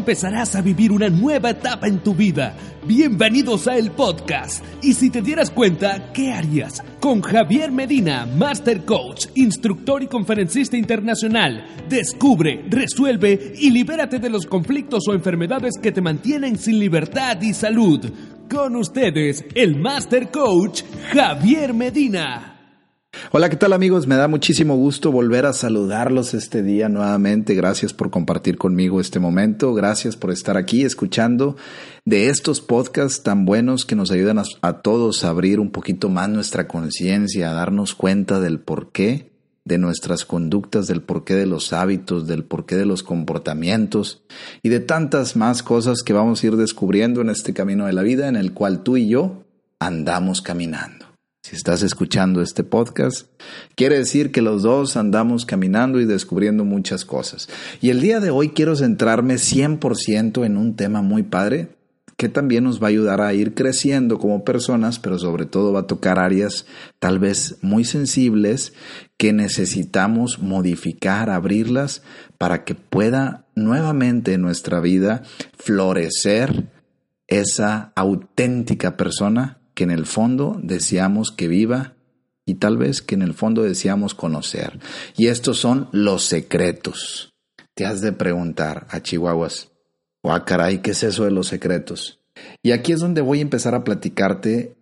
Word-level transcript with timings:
Empezarás 0.00 0.56
a 0.56 0.62
vivir 0.62 0.92
una 0.92 1.10
nueva 1.10 1.50
etapa 1.50 1.86
en 1.86 1.98
tu 1.98 2.14
vida. 2.14 2.56
Bienvenidos 2.86 3.68
a 3.68 3.76
el 3.76 3.90
podcast. 3.90 4.64
Y 4.82 4.94
si 4.94 5.10
te 5.10 5.20
dieras 5.20 5.50
cuenta, 5.50 6.10
¿qué 6.14 6.32
harías? 6.32 6.82
Con 7.00 7.20
Javier 7.20 7.70
Medina, 7.70 8.24
Master 8.24 8.86
Coach, 8.86 9.26
instructor 9.34 10.02
y 10.02 10.06
conferencista 10.06 10.78
internacional. 10.78 11.66
Descubre, 11.90 12.64
resuelve 12.70 13.52
y 13.58 13.70
libérate 13.70 14.18
de 14.18 14.30
los 14.30 14.46
conflictos 14.46 15.06
o 15.06 15.12
enfermedades 15.12 15.74
que 15.80 15.92
te 15.92 16.00
mantienen 16.00 16.58
sin 16.58 16.78
libertad 16.78 17.38
y 17.42 17.52
salud. 17.52 18.00
Con 18.50 18.76
ustedes, 18.76 19.44
el 19.54 19.76
Master 19.76 20.30
Coach, 20.30 20.82
Javier 21.12 21.74
Medina. 21.74 22.59
Hola, 23.32 23.48
¿qué 23.48 23.54
tal 23.54 23.72
amigos? 23.72 24.08
Me 24.08 24.16
da 24.16 24.26
muchísimo 24.26 24.74
gusto 24.74 25.12
volver 25.12 25.46
a 25.46 25.52
saludarlos 25.52 26.34
este 26.34 26.64
día 26.64 26.88
nuevamente. 26.88 27.54
Gracias 27.54 27.92
por 27.92 28.10
compartir 28.10 28.58
conmigo 28.58 29.00
este 29.00 29.20
momento. 29.20 29.72
Gracias 29.72 30.16
por 30.16 30.32
estar 30.32 30.56
aquí 30.56 30.82
escuchando 30.82 31.56
de 32.04 32.28
estos 32.28 32.60
podcasts 32.60 33.22
tan 33.22 33.44
buenos 33.44 33.86
que 33.86 33.94
nos 33.94 34.10
ayudan 34.10 34.42
a, 34.62 34.82
todos 34.82 35.22
a 35.22 35.28
abrir 35.28 35.60
un 35.60 35.70
poquito 35.70 36.08
más 36.08 36.28
nuestra 36.28 36.66
conciencia, 36.66 37.52
a 37.52 37.54
darnos 37.54 37.94
cuenta 37.94 38.40
del 38.40 38.58
porqué 38.58 39.30
de 39.64 39.78
nuestras 39.78 40.24
conductas, 40.24 40.88
del 40.88 41.00
porqué 41.00 41.34
de 41.34 41.46
los 41.46 41.72
hábitos, 41.72 42.26
del 42.26 42.42
porqué 42.42 42.74
de 42.74 42.86
los 42.86 43.04
comportamientos 43.04 44.24
y 44.60 44.70
de 44.70 44.80
tantas 44.80 45.36
más 45.36 45.62
cosas 45.62 46.02
que 46.02 46.12
vamos 46.12 46.42
a 46.42 46.48
ir 46.48 46.56
descubriendo 46.56 47.20
en 47.20 47.30
este 47.30 47.54
camino 47.54 47.86
de 47.86 47.92
la 47.92 48.02
vida 48.02 48.26
en 48.26 48.34
el 48.34 48.52
cual 48.54 48.82
tú 48.82 48.96
y 48.96 49.06
yo 49.06 49.44
andamos 49.78 50.42
caminando. 50.42 51.09
Si 51.42 51.56
estás 51.56 51.82
escuchando 51.82 52.42
este 52.42 52.64
podcast, 52.64 53.26
quiere 53.74 53.96
decir 53.96 54.30
que 54.30 54.42
los 54.42 54.62
dos 54.62 54.98
andamos 54.98 55.46
caminando 55.46 55.98
y 55.98 56.04
descubriendo 56.04 56.66
muchas 56.66 57.06
cosas. 57.06 57.48
Y 57.80 57.88
el 57.88 58.02
día 58.02 58.20
de 58.20 58.28
hoy 58.28 58.50
quiero 58.50 58.76
centrarme 58.76 59.34
100% 59.34 60.44
en 60.44 60.56
un 60.58 60.76
tema 60.76 61.00
muy 61.00 61.22
padre 61.22 61.70
que 62.18 62.28
también 62.28 62.64
nos 62.64 62.82
va 62.82 62.88
a 62.88 62.90
ayudar 62.90 63.22
a 63.22 63.32
ir 63.32 63.54
creciendo 63.54 64.18
como 64.18 64.44
personas, 64.44 64.98
pero 64.98 65.18
sobre 65.18 65.46
todo 65.46 65.72
va 65.72 65.80
a 65.80 65.86
tocar 65.86 66.18
áreas 66.18 66.66
tal 66.98 67.18
vez 67.18 67.56
muy 67.62 67.86
sensibles 67.86 68.74
que 69.16 69.32
necesitamos 69.32 70.38
modificar, 70.38 71.30
abrirlas 71.30 72.02
para 72.36 72.64
que 72.64 72.74
pueda 72.74 73.46
nuevamente 73.54 74.34
en 74.34 74.42
nuestra 74.42 74.80
vida 74.80 75.22
florecer 75.56 76.68
esa 77.26 77.92
auténtica 77.96 78.98
persona 78.98 79.59
que 79.74 79.84
en 79.84 79.90
el 79.90 80.06
fondo 80.06 80.58
deseamos 80.62 81.30
que 81.30 81.48
viva 81.48 81.94
y 82.44 82.54
tal 82.54 82.78
vez 82.78 83.02
que 83.02 83.14
en 83.14 83.22
el 83.22 83.34
fondo 83.34 83.62
deseamos 83.62 84.14
conocer. 84.14 84.80
Y 85.16 85.28
estos 85.28 85.58
son 85.58 85.88
los 85.92 86.24
secretos. 86.24 87.32
Te 87.74 87.86
has 87.86 88.00
de 88.00 88.12
preguntar 88.12 88.86
a 88.90 89.00
Chihuahuas, 89.00 89.70
o 90.22 90.32
ah, 90.32 90.44
caray, 90.44 90.82
¿qué 90.82 90.90
es 90.90 91.02
eso 91.02 91.24
de 91.24 91.30
los 91.30 91.48
secretos? 91.48 92.20
Y 92.62 92.72
aquí 92.72 92.92
es 92.92 93.00
donde 93.00 93.20
voy 93.20 93.38
a 93.38 93.42
empezar 93.42 93.74
a 93.74 93.84
platicarte 93.84 94.76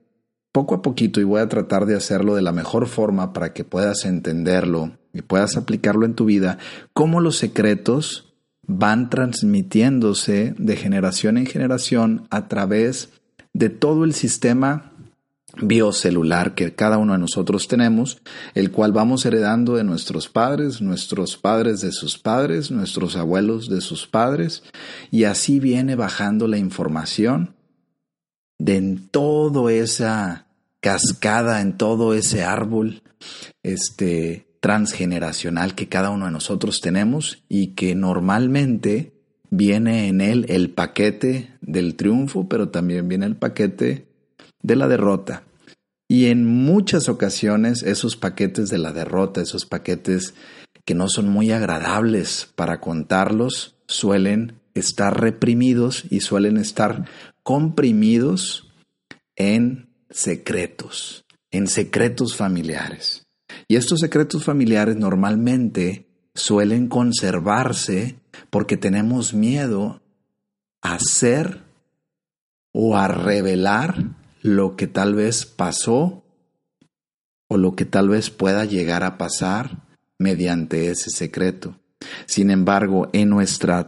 poco 0.53 0.75
a 0.75 0.83
poquito 0.83 1.21
y 1.21 1.25
voy 1.25 1.41
a 1.41 1.49
tratar 1.49 1.87
de 1.87 1.95
hacerlo 1.95 2.35
de 2.35 2.43
la 2.43 2.53
mejor 2.53 2.87
forma 2.87 3.33
para 3.33 3.53
que 3.53 3.65
puedas 3.65 4.05
entenderlo 4.05 4.99
y 5.13 5.23
puedas 5.23 5.57
aplicarlo 5.57 6.07
en 6.07 6.15
tu 6.15 6.25
vida, 6.25 6.59
cómo 6.93 7.21
los 7.21 7.37
secretos 7.37 8.35
van 8.67 9.09
transmitiéndose 9.09 10.55
de 10.59 10.77
generación 10.77 11.39
en 11.39 11.47
generación 11.47 12.27
a 12.31 12.49
través 12.49 13.11
de 13.53 13.71
todo 13.71 14.05
el 14.05 14.15
sistema 14.15 14.93
biocelular 15.61 16.55
que 16.55 16.75
cada 16.75 16.99
uno 16.99 17.15
de 17.15 17.19
nosotros 17.19 17.69
tenemos, 17.69 18.21
el 18.55 18.71
cual 18.71 18.93
vamos 18.93 19.25
heredando 19.25 19.77
de 19.77 19.85
nuestros 19.85 20.29
padres, 20.29 20.81
nuestros 20.81 21.37
padres 21.37 21.81
de 21.81 21.93
sus 21.93 22.19
padres, 22.19 22.71
nuestros 22.71 23.17
abuelos 23.17 23.69
de 23.69 23.81
sus 23.81 24.07
padres, 24.07 24.63
y 25.11 25.25
así 25.25 25.59
viene 25.59 25.97
bajando 25.97 26.47
la 26.47 26.59
información 26.59 27.55
de 28.59 28.77
en 28.77 29.09
toda 29.09 29.73
esa 29.73 30.47
cascada, 30.81 31.61
en 31.61 31.77
todo 31.77 32.15
ese 32.15 32.45
árbol 32.45 33.03
este 33.63 34.49
transgeneracional 34.61 35.75
que 35.75 35.89
cada 35.89 36.11
uno 36.11 36.27
de 36.27 36.33
nosotros 36.33 36.81
tenemos 36.81 37.43
y 37.49 37.69
que 37.69 37.95
normalmente 37.95 39.18
viene 39.51 40.09
en 40.09 40.21
él 40.21 40.47
el 40.49 40.71
paquete 40.71 41.55
del 41.61 41.95
triunfo, 41.97 42.49
pero 42.49 42.69
también 42.69 43.09
viene 43.09 43.27
el 43.27 43.37
paquete 43.37 44.07
de 44.63 44.77
la 44.77 44.89
derrota. 44.89 45.45
Y 46.09 46.27
en 46.27 46.47
muchas 46.47 47.09
ocasiones 47.09 47.83
esos 47.83 48.17
paquetes 48.17 48.71
de 48.71 48.79
la 48.79 48.93
derrota, 48.93 49.43
esos 49.43 49.67
paquetes 49.67 50.35
que 50.85 50.95
no 50.95 51.09
son 51.09 51.29
muy 51.29 51.51
agradables 51.53 52.49
para 52.55 52.81
contarlos, 52.81 53.77
suelen 53.87 54.55
estar 54.75 55.21
reprimidos 55.21 56.05
y 56.09 56.21
suelen 56.21 56.57
estar 56.57 57.05
comprimidos 57.43 58.73
en 59.37 59.91
secretos, 60.11 61.25
en 61.51 61.67
secretos 61.67 62.37
familiares. 62.37 63.27
Y 63.67 63.77
estos 63.77 64.01
secretos 64.01 64.45
familiares 64.45 64.97
normalmente 64.97 66.07
suelen 66.35 66.89
conservarse 66.89 68.17
porque 68.51 68.77
tenemos 68.77 69.35
miedo 69.35 70.01
a 70.83 70.95
hacer 70.95 71.63
o 72.73 72.97
a 72.97 73.09
revelar 73.09 74.17
lo 74.43 74.77
que 74.77 74.87
tal 74.87 75.15
vez 75.15 75.47
pasó 75.47 76.23
o 77.49 77.57
lo 77.57 77.75
que 77.75 77.85
tal 77.85 78.09
vez 78.09 78.31
pueda 78.31 78.65
llegar 78.65 79.05
a 79.05 79.19
pasar 79.19 79.87
mediante 80.19 80.91
ese 80.91 81.11
secreto. 81.11 81.79
Sin 82.27 82.51
embargo, 82.51 83.09
en 83.13 83.31
nuestras 83.31 83.87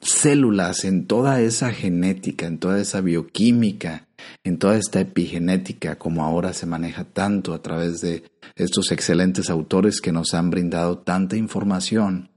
células, 0.00 0.84
en 0.84 1.06
toda 1.06 1.40
esa 1.40 1.72
genética, 1.72 2.46
en 2.46 2.58
toda 2.58 2.80
esa 2.80 3.00
bioquímica, 3.00 4.08
en 4.42 4.58
toda 4.58 4.76
esta 4.76 5.00
epigenética, 5.00 5.96
como 5.96 6.24
ahora 6.24 6.52
se 6.52 6.66
maneja 6.66 7.04
tanto 7.04 7.54
a 7.54 7.62
través 7.62 8.00
de 8.00 8.24
estos 8.56 8.90
excelentes 8.90 9.48
autores 9.50 10.00
que 10.00 10.12
nos 10.12 10.34
han 10.34 10.50
brindado 10.50 10.98
tanta 10.98 11.36
información, 11.36 12.31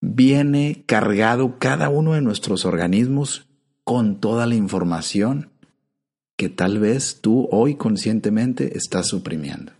viene 0.00 0.84
cargado 0.86 1.58
cada 1.58 1.88
uno 1.88 2.12
de 2.12 2.22
nuestros 2.22 2.64
organismos 2.64 3.48
con 3.84 4.20
toda 4.20 4.46
la 4.46 4.54
información 4.54 5.50
que 6.36 6.48
tal 6.48 6.78
vez 6.78 7.18
tú 7.20 7.48
hoy 7.50 7.74
conscientemente 7.74 8.76
estás 8.76 9.08
suprimiendo. 9.08 9.72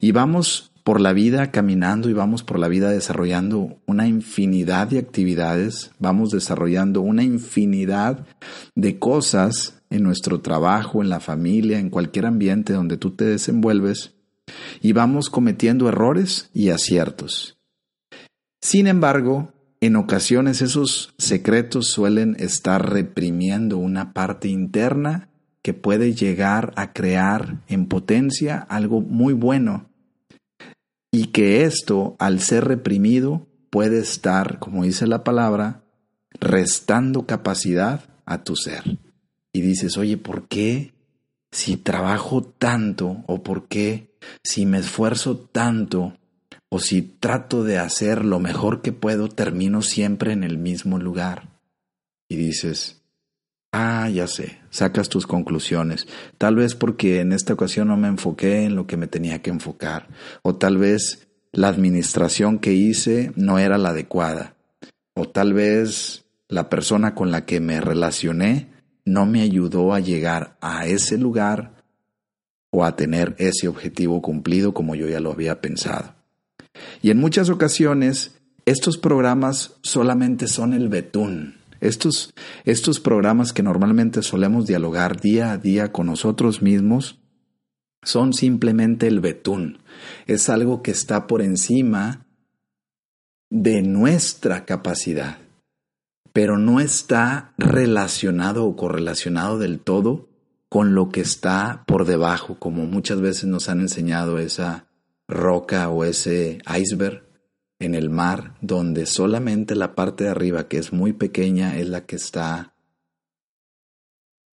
Y 0.00 0.10
vamos 0.12 0.72
por 0.82 1.00
la 1.00 1.12
vida 1.12 1.52
caminando 1.52 2.08
y 2.08 2.12
vamos 2.12 2.42
por 2.42 2.58
la 2.58 2.66
vida 2.66 2.90
desarrollando 2.90 3.78
una 3.86 4.08
infinidad 4.08 4.88
de 4.88 4.98
actividades, 4.98 5.92
vamos 5.98 6.30
desarrollando 6.30 7.02
una 7.02 7.22
infinidad 7.22 8.26
de 8.74 8.98
cosas 8.98 9.80
en 9.90 10.02
nuestro 10.02 10.40
trabajo, 10.40 11.02
en 11.02 11.08
la 11.08 11.20
familia, 11.20 11.78
en 11.78 11.90
cualquier 11.90 12.26
ambiente 12.26 12.72
donde 12.72 12.96
tú 12.96 13.10
te 13.10 13.24
desenvuelves, 13.24 14.14
y 14.80 14.92
vamos 14.92 15.30
cometiendo 15.30 15.88
errores 15.88 16.50
y 16.52 16.70
aciertos. 16.70 17.59
Sin 18.60 18.86
embargo, 18.86 19.52
en 19.80 19.96
ocasiones 19.96 20.60
esos 20.60 21.14
secretos 21.18 21.88
suelen 21.88 22.36
estar 22.38 22.90
reprimiendo 22.90 23.78
una 23.78 24.12
parte 24.12 24.48
interna 24.48 25.28
que 25.62 25.72
puede 25.74 26.14
llegar 26.14 26.72
a 26.76 26.92
crear 26.92 27.62
en 27.68 27.86
potencia 27.86 28.58
algo 28.58 29.00
muy 29.00 29.32
bueno 29.32 29.90
y 31.10 31.26
que 31.26 31.64
esto, 31.64 32.16
al 32.18 32.40
ser 32.40 32.66
reprimido, 32.66 33.46
puede 33.70 33.98
estar, 33.98 34.58
como 34.58 34.84
dice 34.84 35.06
la 35.06 35.24
palabra, 35.24 35.82
restando 36.38 37.26
capacidad 37.26 38.04
a 38.26 38.44
tu 38.44 38.56
ser. 38.56 38.98
Y 39.52 39.60
dices, 39.60 39.96
oye, 39.96 40.16
¿por 40.16 40.46
qué 40.46 40.92
si 41.50 41.76
trabajo 41.76 42.42
tanto 42.42 43.24
o 43.26 43.42
por 43.42 43.66
qué 43.66 44.16
si 44.44 44.66
me 44.66 44.78
esfuerzo 44.78 45.36
tanto 45.36 46.16
o 46.70 46.78
si 46.78 47.02
trato 47.02 47.64
de 47.64 47.78
hacer 47.78 48.24
lo 48.24 48.38
mejor 48.38 48.80
que 48.80 48.92
puedo, 48.92 49.28
termino 49.28 49.82
siempre 49.82 50.32
en 50.32 50.44
el 50.44 50.56
mismo 50.56 50.98
lugar. 50.98 51.48
Y 52.28 52.36
dices, 52.36 53.02
ah, 53.72 54.08
ya 54.08 54.28
sé, 54.28 54.58
sacas 54.70 55.08
tus 55.08 55.26
conclusiones. 55.26 56.06
Tal 56.38 56.54
vez 56.54 56.76
porque 56.76 57.20
en 57.20 57.32
esta 57.32 57.54
ocasión 57.54 57.88
no 57.88 57.96
me 57.96 58.06
enfoqué 58.06 58.62
en 58.62 58.76
lo 58.76 58.86
que 58.86 58.96
me 58.96 59.08
tenía 59.08 59.42
que 59.42 59.50
enfocar. 59.50 60.08
O 60.42 60.54
tal 60.54 60.78
vez 60.78 61.26
la 61.50 61.66
administración 61.66 62.60
que 62.60 62.72
hice 62.72 63.32
no 63.34 63.58
era 63.58 63.76
la 63.76 63.88
adecuada. 63.88 64.54
O 65.14 65.28
tal 65.28 65.52
vez 65.52 66.24
la 66.48 66.70
persona 66.70 67.16
con 67.16 67.32
la 67.32 67.46
que 67.46 67.58
me 67.58 67.80
relacioné 67.80 68.68
no 69.04 69.26
me 69.26 69.42
ayudó 69.42 69.92
a 69.92 69.98
llegar 69.98 70.56
a 70.60 70.86
ese 70.86 71.18
lugar 71.18 71.82
o 72.70 72.84
a 72.84 72.94
tener 72.94 73.34
ese 73.38 73.66
objetivo 73.66 74.22
cumplido 74.22 74.72
como 74.72 74.94
yo 74.94 75.08
ya 75.08 75.18
lo 75.18 75.32
había 75.32 75.60
pensado. 75.60 76.19
Y 77.02 77.10
en 77.10 77.18
muchas 77.18 77.50
ocasiones 77.50 78.40
estos 78.66 78.98
programas 78.98 79.76
solamente 79.82 80.46
son 80.46 80.74
el 80.74 80.88
betún. 80.88 81.56
Estos, 81.80 82.34
estos 82.64 83.00
programas 83.00 83.52
que 83.52 83.62
normalmente 83.62 84.22
solemos 84.22 84.66
dialogar 84.66 85.20
día 85.20 85.52
a 85.52 85.58
día 85.58 85.92
con 85.92 86.06
nosotros 86.06 86.60
mismos 86.60 87.18
son 88.02 88.32
simplemente 88.32 89.06
el 89.06 89.20
betún. 89.20 89.78
Es 90.26 90.48
algo 90.48 90.82
que 90.82 90.90
está 90.90 91.26
por 91.26 91.42
encima 91.42 92.26
de 93.50 93.82
nuestra 93.82 94.64
capacidad, 94.64 95.38
pero 96.32 96.58
no 96.58 96.80
está 96.80 97.54
relacionado 97.58 98.64
o 98.64 98.76
correlacionado 98.76 99.58
del 99.58 99.80
todo 99.80 100.28
con 100.68 100.94
lo 100.94 101.08
que 101.08 101.20
está 101.20 101.82
por 101.86 102.04
debajo, 102.04 102.58
como 102.58 102.86
muchas 102.86 103.20
veces 103.20 103.44
nos 103.46 103.68
han 103.68 103.80
enseñado 103.80 104.38
esa 104.38 104.86
roca 105.30 105.88
o 105.88 106.04
ese 106.04 106.58
iceberg 106.78 107.24
en 107.78 107.94
el 107.94 108.10
mar, 108.10 108.54
donde 108.60 109.06
solamente 109.06 109.74
la 109.74 109.94
parte 109.94 110.24
de 110.24 110.30
arriba, 110.30 110.68
que 110.68 110.76
es 110.76 110.92
muy 110.92 111.12
pequeña, 111.12 111.78
es 111.78 111.88
la 111.88 112.04
que 112.04 112.16
está 112.16 112.74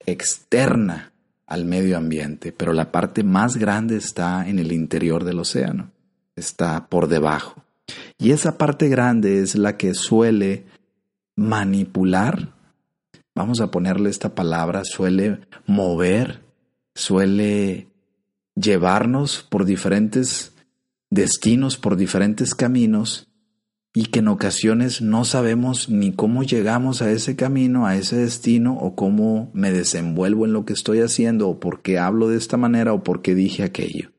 externa 0.05 1.13
al 1.45 1.65
medio 1.65 1.97
ambiente, 1.97 2.51
pero 2.51 2.73
la 2.73 2.91
parte 2.91 3.23
más 3.23 3.57
grande 3.57 3.97
está 3.97 4.47
en 4.47 4.57
el 4.57 4.71
interior 4.71 5.23
del 5.23 5.39
océano, 5.39 5.91
está 6.35 6.87
por 6.87 7.07
debajo. 7.07 7.63
Y 8.17 8.31
esa 8.31 8.57
parte 8.57 8.87
grande 8.87 9.41
es 9.41 9.55
la 9.55 9.77
que 9.77 9.93
suele 9.93 10.65
manipular, 11.35 12.53
vamos 13.35 13.61
a 13.61 13.69
ponerle 13.69 14.09
esta 14.09 14.33
palabra, 14.33 14.83
suele 14.83 15.41
mover, 15.67 16.41
suele 16.95 17.87
llevarnos 18.55 19.45
por 19.49 19.65
diferentes 19.65 20.50
destinos, 21.11 21.77
por 21.77 21.97
diferentes 21.97 22.55
caminos, 22.55 23.27
y 23.93 24.05
que 24.05 24.19
en 24.19 24.29
ocasiones 24.29 25.01
no 25.01 25.25
sabemos 25.25 25.89
ni 25.89 26.13
cómo 26.13 26.43
llegamos 26.43 27.01
a 27.01 27.11
ese 27.11 27.35
camino, 27.35 27.85
a 27.85 27.97
ese 27.97 28.15
destino, 28.15 28.77
o 28.77 28.95
cómo 28.95 29.51
me 29.53 29.71
desenvuelvo 29.71 30.45
en 30.45 30.53
lo 30.53 30.65
que 30.65 30.73
estoy 30.73 31.01
haciendo, 31.01 31.49
o 31.49 31.59
por 31.59 31.81
qué 31.81 31.99
hablo 31.99 32.29
de 32.29 32.37
esta 32.37 32.57
manera, 32.57 32.93
o 32.93 33.03
por 33.03 33.21
qué 33.21 33.35
dije 33.35 33.63
aquello. 33.63 34.11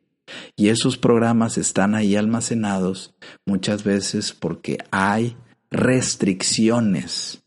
Y 0.56 0.68
esos 0.68 0.98
programas 0.98 1.58
están 1.58 1.94
ahí 1.94 2.16
almacenados 2.16 3.14
muchas 3.46 3.82
veces 3.82 4.32
porque 4.32 4.78
hay 4.90 5.36
restricciones. 5.70 7.42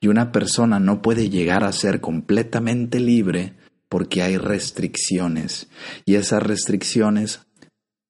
Y 0.00 0.08
una 0.08 0.32
persona 0.32 0.80
no 0.80 1.00
puede 1.00 1.30
llegar 1.30 1.64
a 1.64 1.72
ser 1.72 2.00
completamente 2.00 3.00
libre 3.00 3.54
porque 3.88 4.22
hay 4.22 4.36
restricciones. 4.36 5.68
Y 6.04 6.16
esas 6.16 6.42
restricciones 6.42 7.40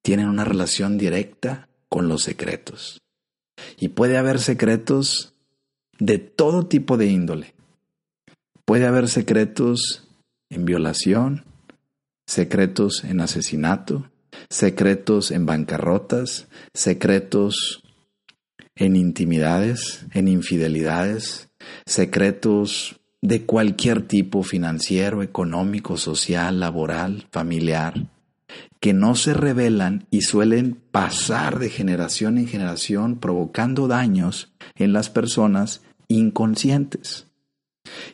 tienen 0.03 0.29
una 0.29 0.45
relación 0.45 0.99
directa 0.99 1.69
con 1.89 2.09
los 2.09 2.23
secretos. 2.23 3.01
Y 3.79 3.89
puede 3.89 4.19
haber 4.19 4.41
secretos 4.41 5.35
de 5.99 6.19
todo 6.19 6.67
tipo 6.67 6.97
de 6.97 7.07
índole. 7.07 7.55
Puede 8.65 8.87
haber 8.87 9.09
secretos 9.09 10.09
en 10.51 10.65
violación, 10.65 11.45
secretos 12.27 13.05
en 13.05 13.21
asesinato, 13.21 14.11
secretos 14.49 15.31
en 15.31 15.47
bancarrotas, 15.47 16.49
secretos 16.75 17.83
en 18.75 18.97
intimidades, 18.97 20.07
en 20.13 20.29
infidelidades, 20.29 21.51
secretos 21.87 23.01
de 23.21 23.45
cualquier 23.45 24.03
tipo 24.03 24.43
financiero, 24.43 25.23
económico, 25.23 25.97
social, 25.97 26.59
laboral, 26.59 27.29
familiar, 27.31 27.95
que 28.83 28.93
no 28.95 29.15
se 29.15 29.33
revelan 29.33 30.09
y 30.11 30.23
suelen 30.23 30.77
pasar 30.91 31.61
de 31.61 31.71
generación 31.71 32.37
en 32.37 32.49
generación 32.49 33.15
provocando 33.15 33.87
daños 33.87 34.53
en 34.75 34.93
las 34.93 35.09
personas 35.09 35.83
inconscientes. 36.09 37.29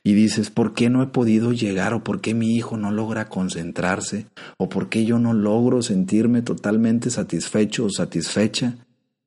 Y 0.04 0.12
dices, 0.12 0.50
¿por 0.50 0.74
qué 0.74 0.90
no 0.90 1.02
he 1.02 1.06
podido 1.06 1.52
llegar? 1.52 1.94
¿O 1.94 2.04
por 2.04 2.20
qué 2.20 2.34
mi 2.34 2.54
hijo 2.54 2.76
no 2.76 2.90
logra 2.90 3.30
concentrarse? 3.30 4.26
¿O 4.58 4.68
por 4.68 4.90
qué 4.90 5.06
yo 5.06 5.18
no 5.18 5.32
logro 5.32 5.80
sentirme 5.80 6.42
totalmente 6.42 7.08
satisfecho 7.08 7.86
o 7.86 7.90
satisfecha 7.90 8.76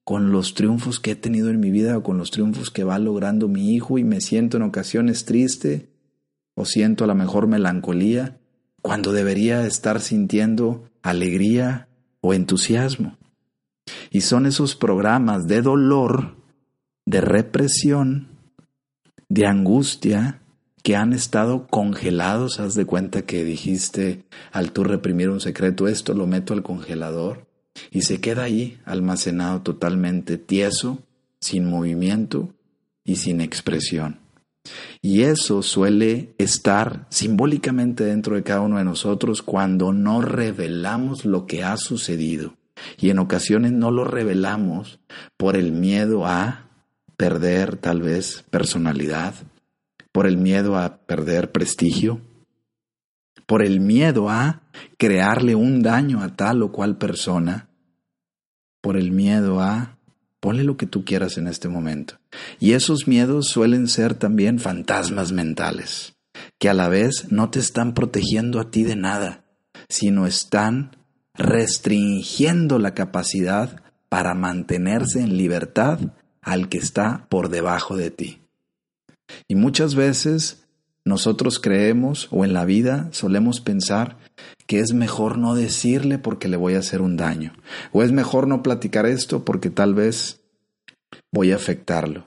con 0.03 0.31
los 0.31 0.53
triunfos 0.53 0.99
que 0.99 1.11
he 1.11 1.15
tenido 1.15 1.49
en 1.49 1.59
mi 1.59 1.71
vida 1.71 1.97
o 1.97 2.03
con 2.03 2.19
los 2.19 2.29
triunfos 2.29 2.69
que 2.69 2.83
va 2.83 2.99
logrando 2.99 3.47
mi 3.47 3.73
hijo 3.73 3.97
y 3.97 4.03
me 4.03 4.21
siento 4.21 4.57
en 4.57 4.63
ocasiones 4.63 5.25
triste 5.25 5.89
o 6.53 6.65
siento 6.65 7.03
a 7.05 7.07
lo 7.07 7.15
mejor 7.15 7.47
melancolía 7.47 8.37
cuando 8.83 9.11
debería 9.11 9.65
estar 9.65 10.01
sintiendo 10.01 10.90
alegría 11.01 11.87
o 12.21 12.33
entusiasmo. 12.33 13.17
Y 14.11 14.21
son 14.21 14.45
esos 14.45 14.75
programas 14.75 15.47
de 15.47 15.61
dolor, 15.61 16.35
de 17.05 17.21
represión, 17.21 18.27
de 19.29 19.45
angustia, 19.47 20.41
que 20.83 20.95
han 20.95 21.13
estado 21.13 21.67
congelados. 21.67 22.59
Haz 22.59 22.75
de 22.75 22.85
cuenta 22.85 23.23
que 23.23 23.43
dijiste 23.43 24.25
al 24.51 24.71
tú 24.71 24.83
reprimir 24.83 25.29
un 25.29 25.39
secreto, 25.39 25.87
esto 25.87 26.13
lo 26.13 26.27
meto 26.27 26.53
al 26.53 26.63
congelador 26.63 27.47
y 27.89 28.01
se 28.01 28.19
queda 28.19 28.43
ahí 28.43 28.79
almacenado 28.85 29.61
totalmente 29.61 30.37
tieso, 30.37 30.99
sin 31.39 31.69
movimiento 31.69 32.53
y 33.03 33.15
sin 33.15 33.41
expresión. 33.41 34.19
Y 35.01 35.23
eso 35.23 35.63
suele 35.63 36.35
estar 36.37 37.07
simbólicamente 37.09 38.03
dentro 38.03 38.35
de 38.35 38.43
cada 38.43 38.61
uno 38.61 38.77
de 38.77 38.83
nosotros 38.83 39.41
cuando 39.41 39.93
no 39.93 40.21
revelamos 40.21 41.25
lo 41.25 41.47
que 41.47 41.63
ha 41.63 41.77
sucedido. 41.77 42.55
Y 42.97 43.09
en 43.09 43.19
ocasiones 43.19 43.71
no 43.71 43.91
lo 43.91 44.03
revelamos 44.03 44.99
por 45.37 45.55
el 45.55 45.71
miedo 45.71 46.25
a 46.25 46.69
perder 47.17 47.77
tal 47.77 48.01
vez 48.01 48.43
personalidad, 48.49 49.35
por 50.11 50.27
el 50.27 50.37
miedo 50.37 50.77
a 50.77 50.97
perder 50.97 51.51
prestigio, 51.51 52.21
por 53.45 53.63
el 53.63 53.79
miedo 53.79 54.29
a 54.29 54.61
crearle 54.97 55.55
un 55.55 55.81
daño 55.81 56.21
a 56.21 56.35
tal 56.35 56.63
o 56.63 56.71
cual 56.71 56.97
persona, 56.97 57.69
por 58.81 58.97
el 58.97 59.11
miedo 59.11 59.61
a 59.61 59.97
Ponle 60.41 60.63
lo 60.65 60.75
que 60.75 60.87
tú 60.87 61.05
quieras 61.05 61.37
en 61.37 61.47
este 61.47 61.69
momento. 61.69 62.15
Y 62.59 62.73
esos 62.73 63.07
miedos 63.07 63.47
suelen 63.47 63.87
ser 63.87 64.15
también 64.15 64.59
fantasmas 64.59 65.31
mentales, 65.31 66.15
que 66.59 66.67
a 66.67 66.73
la 66.73 66.89
vez 66.89 67.31
no 67.31 67.49
te 67.49 67.59
están 67.59 67.93
protegiendo 67.93 68.59
a 68.59 68.71
ti 68.71 68.83
de 68.83 68.97
nada, 68.97 69.45
sino 69.87 70.25
están 70.25 70.97
restringiendo 71.35 72.79
la 72.79 72.93
capacidad 72.93 73.81
para 74.09 74.33
mantenerse 74.33 75.21
en 75.21 75.37
libertad 75.37 75.99
al 76.41 76.69
que 76.69 76.79
está 76.79 77.27
por 77.29 77.49
debajo 77.49 77.95
de 77.95 78.11
ti. 78.11 78.41
Y 79.47 79.55
muchas 79.55 79.95
veces 79.95 80.65
nosotros 81.03 81.59
creemos 81.59 82.27
o 82.31 82.45
en 82.45 82.53
la 82.53 82.65
vida 82.65 83.09
solemos 83.11 83.59
pensar 83.59 84.17
que 84.67 84.79
es 84.79 84.93
mejor 84.93 85.37
no 85.37 85.55
decirle 85.55 86.17
porque 86.17 86.47
le 86.47 86.57
voy 86.57 86.75
a 86.75 86.79
hacer 86.79 87.01
un 87.01 87.17
daño. 87.17 87.53
O 87.91 88.03
es 88.03 88.11
mejor 88.11 88.47
no 88.47 88.63
platicar 88.63 89.05
esto 89.05 89.43
porque 89.43 89.69
tal 89.69 89.93
vez 89.93 90.41
voy 91.31 91.51
a 91.51 91.55
afectarlo. 91.55 92.25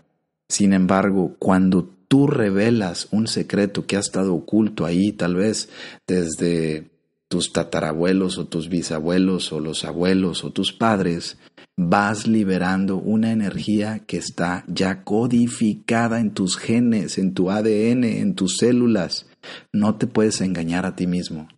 Sin 0.48 0.72
embargo, 0.72 1.36
cuando 1.38 1.88
tú 2.08 2.26
revelas 2.26 3.08
un 3.10 3.26
secreto 3.26 3.86
que 3.86 3.96
ha 3.96 4.00
estado 4.00 4.34
oculto 4.34 4.84
ahí, 4.84 5.12
tal 5.12 5.36
vez 5.36 5.68
desde 6.06 6.90
tus 7.34 7.52
tatarabuelos 7.52 8.38
o 8.38 8.46
tus 8.46 8.68
bisabuelos 8.68 9.52
o 9.52 9.58
los 9.58 9.84
abuelos 9.84 10.44
o 10.44 10.52
tus 10.52 10.72
padres, 10.72 11.36
vas 11.76 12.28
liberando 12.28 12.96
una 12.96 13.32
energía 13.32 13.98
que 14.06 14.18
está 14.18 14.62
ya 14.68 15.02
codificada 15.02 16.20
en 16.20 16.30
tus 16.30 16.56
genes, 16.56 17.18
en 17.18 17.34
tu 17.34 17.50
ADN, 17.50 18.04
en 18.04 18.36
tus 18.36 18.58
células. 18.58 19.26
No 19.72 19.96
te 19.96 20.06
puedes 20.06 20.40
engañar 20.42 20.86
a 20.86 20.94
ti 20.94 21.08
mismo. 21.08 21.48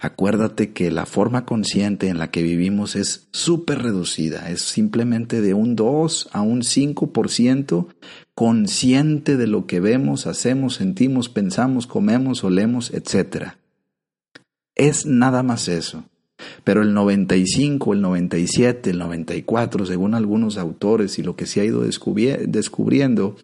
Acuérdate 0.00 0.72
que 0.72 0.90
la 0.90 1.06
forma 1.06 1.44
consciente 1.44 2.08
en 2.08 2.18
la 2.18 2.32
que 2.32 2.42
vivimos 2.42 2.96
es 2.96 3.28
súper 3.30 3.82
reducida, 3.82 4.50
es 4.50 4.62
simplemente 4.62 5.40
de 5.40 5.54
un 5.54 5.76
2 5.76 6.30
a 6.32 6.40
un 6.40 6.62
5% 6.62 7.86
consciente 8.34 9.36
de 9.36 9.46
lo 9.46 9.68
que 9.68 9.78
vemos, 9.78 10.26
hacemos, 10.26 10.74
sentimos, 10.74 11.28
pensamos, 11.28 11.86
comemos, 11.86 12.42
olemos, 12.42 12.92
etc. 12.92 13.52
Es 14.76 15.06
nada 15.06 15.42
más 15.42 15.68
eso. 15.68 16.04
Pero 16.64 16.82
el 16.82 16.92
95, 16.92 17.94
el 17.94 18.02
97, 18.02 18.90
el 18.90 18.98
94, 18.98 19.86
según 19.86 20.14
algunos 20.14 20.58
autores 20.58 21.18
y 21.18 21.22
lo 21.22 21.34
que 21.34 21.46
se 21.46 21.60
ha 21.60 21.64
ido 21.64 21.82
descubriendo, 21.82 23.36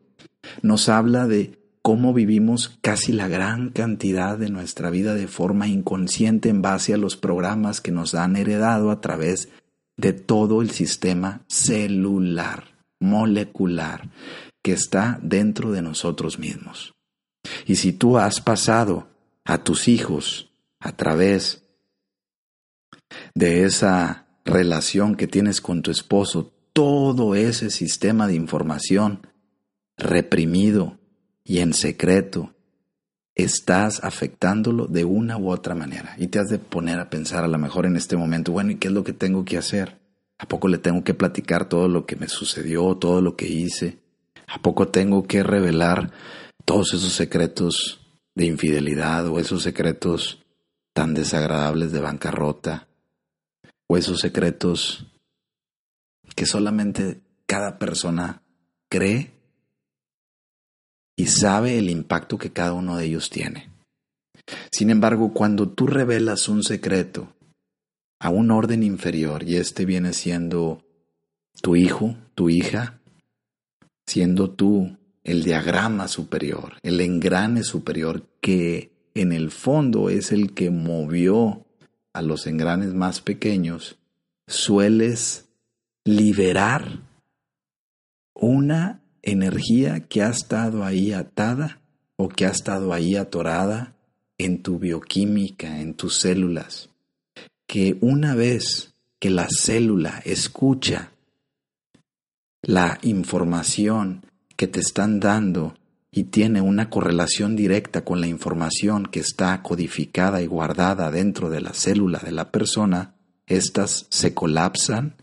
nos 0.60 0.88
habla 0.88 1.26
de 1.26 1.58
cómo 1.80 2.12
vivimos 2.12 2.78
casi 2.80 3.12
la 3.12 3.28
gran 3.28 3.70
cantidad 3.70 4.38
de 4.38 4.50
nuestra 4.50 4.90
vida 4.90 5.14
de 5.14 5.26
forma 5.26 5.68
inconsciente 5.68 6.48
en 6.48 6.62
base 6.62 6.94
a 6.94 6.98
los 6.98 7.16
programas 7.16 7.80
que 7.80 7.90
nos 7.90 8.14
han 8.14 8.36
heredado 8.36 8.90
a 8.90 9.00
través 9.00 9.48
de 9.96 10.12
todo 10.12 10.62
el 10.62 10.70
sistema 10.70 11.42
celular, 11.48 12.64
molecular, 13.00 14.10
que 14.62 14.72
está 14.72 15.18
dentro 15.22 15.72
de 15.72 15.82
nosotros 15.82 16.38
mismos. 16.38 16.94
Y 17.66 17.76
si 17.76 17.92
tú 17.92 18.18
has 18.18 18.40
pasado 18.40 19.08
a 19.44 19.64
tus 19.64 19.88
hijos 19.88 20.51
a 20.82 20.92
través 20.92 21.62
de 23.34 23.64
esa 23.64 24.26
relación 24.44 25.14
que 25.14 25.28
tienes 25.28 25.60
con 25.60 25.82
tu 25.82 25.90
esposo, 25.90 26.52
todo 26.72 27.34
ese 27.34 27.70
sistema 27.70 28.26
de 28.26 28.34
información 28.34 29.26
reprimido 29.96 30.98
y 31.44 31.58
en 31.58 31.72
secreto, 31.72 32.54
estás 33.34 34.02
afectándolo 34.02 34.86
de 34.86 35.04
una 35.04 35.38
u 35.38 35.50
otra 35.50 35.74
manera. 35.74 36.14
Y 36.18 36.26
te 36.26 36.38
has 36.38 36.48
de 36.48 36.58
poner 36.58 36.98
a 36.98 37.10
pensar 37.10 37.44
a 37.44 37.48
lo 37.48 37.58
mejor 37.58 37.86
en 37.86 37.96
este 37.96 38.16
momento, 38.16 38.52
bueno, 38.52 38.72
¿y 38.72 38.76
qué 38.76 38.88
es 38.88 38.94
lo 38.94 39.04
que 39.04 39.12
tengo 39.12 39.44
que 39.44 39.58
hacer? 39.58 40.00
¿A 40.38 40.46
poco 40.46 40.68
le 40.68 40.78
tengo 40.78 41.04
que 41.04 41.14
platicar 41.14 41.68
todo 41.68 41.88
lo 41.88 42.04
que 42.04 42.16
me 42.16 42.28
sucedió, 42.28 42.96
todo 42.96 43.20
lo 43.20 43.36
que 43.36 43.48
hice? 43.48 43.98
¿A 44.48 44.60
poco 44.60 44.88
tengo 44.88 45.22
que 45.22 45.42
revelar 45.42 46.10
todos 46.64 46.94
esos 46.94 47.12
secretos 47.12 48.00
de 48.34 48.46
infidelidad 48.46 49.26
o 49.28 49.38
esos 49.38 49.62
secretos 49.62 50.41
tan 50.92 51.14
desagradables 51.14 51.92
de 51.92 52.00
bancarrota 52.00 52.88
o 53.88 53.96
esos 53.96 54.20
secretos 54.20 55.06
que 56.34 56.46
solamente 56.46 57.20
cada 57.46 57.78
persona 57.78 58.42
cree 58.88 59.32
y 61.16 61.26
sabe 61.26 61.78
el 61.78 61.90
impacto 61.90 62.38
que 62.38 62.52
cada 62.52 62.72
uno 62.72 62.96
de 62.96 63.06
ellos 63.06 63.30
tiene. 63.30 63.70
Sin 64.70 64.90
embargo, 64.90 65.32
cuando 65.32 65.68
tú 65.68 65.86
revelas 65.86 66.48
un 66.48 66.62
secreto 66.62 67.34
a 68.18 68.30
un 68.30 68.50
orden 68.50 68.82
inferior 68.82 69.42
y 69.42 69.56
este 69.56 69.84
viene 69.84 70.12
siendo 70.12 70.82
tu 71.60 71.76
hijo, 71.76 72.16
tu 72.34 72.50
hija, 72.50 73.00
siendo 74.06 74.50
tú 74.50 74.96
el 75.24 75.44
diagrama 75.44 76.08
superior, 76.08 76.74
el 76.82 77.00
engrane 77.00 77.62
superior 77.62 78.26
que 78.40 78.91
en 79.14 79.32
el 79.32 79.50
fondo 79.50 80.08
es 80.08 80.32
el 80.32 80.54
que 80.54 80.70
movió 80.70 81.64
a 82.12 82.22
los 82.22 82.46
engranes 82.46 82.94
más 82.94 83.20
pequeños, 83.20 83.96
sueles 84.46 85.48
liberar 86.04 87.00
una 88.34 89.02
energía 89.22 90.00
que 90.00 90.22
ha 90.22 90.30
estado 90.30 90.84
ahí 90.84 91.12
atada 91.12 91.80
o 92.16 92.28
que 92.28 92.46
ha 92.46 92.50
estado 92.50 92.92
ahí 92.92 93.16
atorada 93.16 93.94
en 94.38 94.62
tu 94.62 94.78
bioquímica, 94.78 95.80
en 95.80 95.94
tus 95.94 96.16
células, 96.16 96.90
que 97.66 97.96
una 98.00 98.34
vez 98.34 98.94
que 99.20 99.30
la 99.30 99.46
célula 99.48 100.20
escucha 100.24 101.12
la 102.62 102.98
información 103.02 104.24
que 104.56 104.66
te 104.66 104.80
están 104.80 105.20
dando 105.20 105.74
y 106.12 106.24
tiene 106.24 106.60
una 106.60 106.90
correlación 106.90 107.56
directa 107.56 108.04
con 108.04 108.20
la 108.20 108.26
información 108.26 109.06
que 109.06 109.20
está 109.20 109.62
codificada 109.62 110.42
y 110.42 110.46
guardada 110.46 111.10
dentro 111.10 111.48
de 111.48 111.62
la 111.62 111.72
célula 111.72 112.18
de 112.18 112.32
la 112.32 112.52
persona, 112.52 113.14
estas 113.46 114.06
se 114.10 114.34
colapsan 114.34 115.16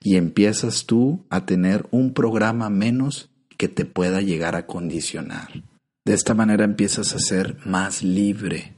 y 0.00 0.16
empiezas 0.16 0.86
tú 0.86 1.26
a 1.30 1.44
tener 1.46 1.86
un 1.90 2.14
programa 2.14 2.70
menos 2.70 3.28
que 3.58 3.68
te 3.68 3.84
pueda 3.84 4.20
llegar 4.20 4.54
a 4.54 4.66
condicionar. 4.66 5.64
De 6.04 6.14
esta 6.14 6.32
manera 6.32 6.64
empiezas 6.64 7.14
a 7.14 7.18
ser 7.18 7.58
más 7.66 8.04
libre 8.04 8.76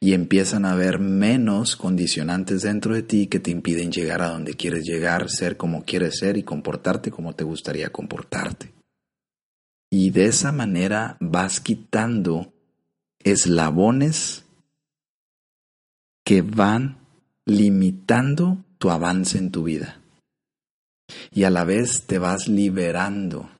y 0.00 0.14
empiezan 0.14 0.64
a 0.64 0.72
haber 0.72 1.00
menos 1.00 1.76
condicionantes 1.76 2.62
dentro 2.62 2.94
de 2.94 3.02
ti 3.02 3.26
que 3.26 3.40
te 3.40 3.50
impiden 3.50 3.90
llegar 3.90 4.22
a 4.22 4.28
donde 4.28 4.54
quieres 4.54 4.84
llegar, 4.84 5.28
ser 5.30 5.56
como 5.56 5.84
quieres 5.84 6.18
ser 6.18 6.36
y 6.36 6.44
comportarte 6.44 7.10
como 7.10 7.34
te 7.34 7.44
gustaría 7.44 7.90
comportarte. 7.90 8.81
Y 9.94 10.08
de 10.08 10.24
esa 10.24 10.52
manera 10.52 11.18
vas 11.20 11.60
quitando 11.60 12.50
eslabones 13.18 14.46
que 16.24 16.40
van 16.40 16.96
limitando 17.44 18.64
tu 18.78 18.88
avance 18.90 19.36
en 19.36 19.50
tu 19.50 19.64
vida. 19.64 20.00
Y 21.30 21.44
a 21.44 21.50
la 21.50 21.64
vez 21.64 22.04
te 22.06 22.18
vas 22.18 22.48
liberando, 22.48 23.50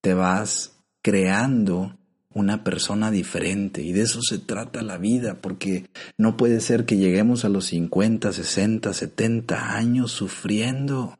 te 0.00 0.14
vas 0.14 0.78
creando 1.02 1.94
una 2.32 2.64
persona 2.64 3.10
diferente. 3.10 3.82
Y 3.82 3.92
de 3.92 4.00
eso 4.00 4.22
se 4.22 4.38
trata 4.38 4.80
la 4.80 4.96
vida, 4.96 5.42
porque 5.42 5.90
no 6.16 6.38
puede 6.38 6.62
ser 6.62 6.86
que 6.86 6.96
lleguemos 6.96 7.44
a 7.44 7.50
los 7.50 7.66
50, 7.66 8.32
60, 8.32 8.94
70 8.94 9.76
años 9.76 10.10
sufriendo. 10.10 11.18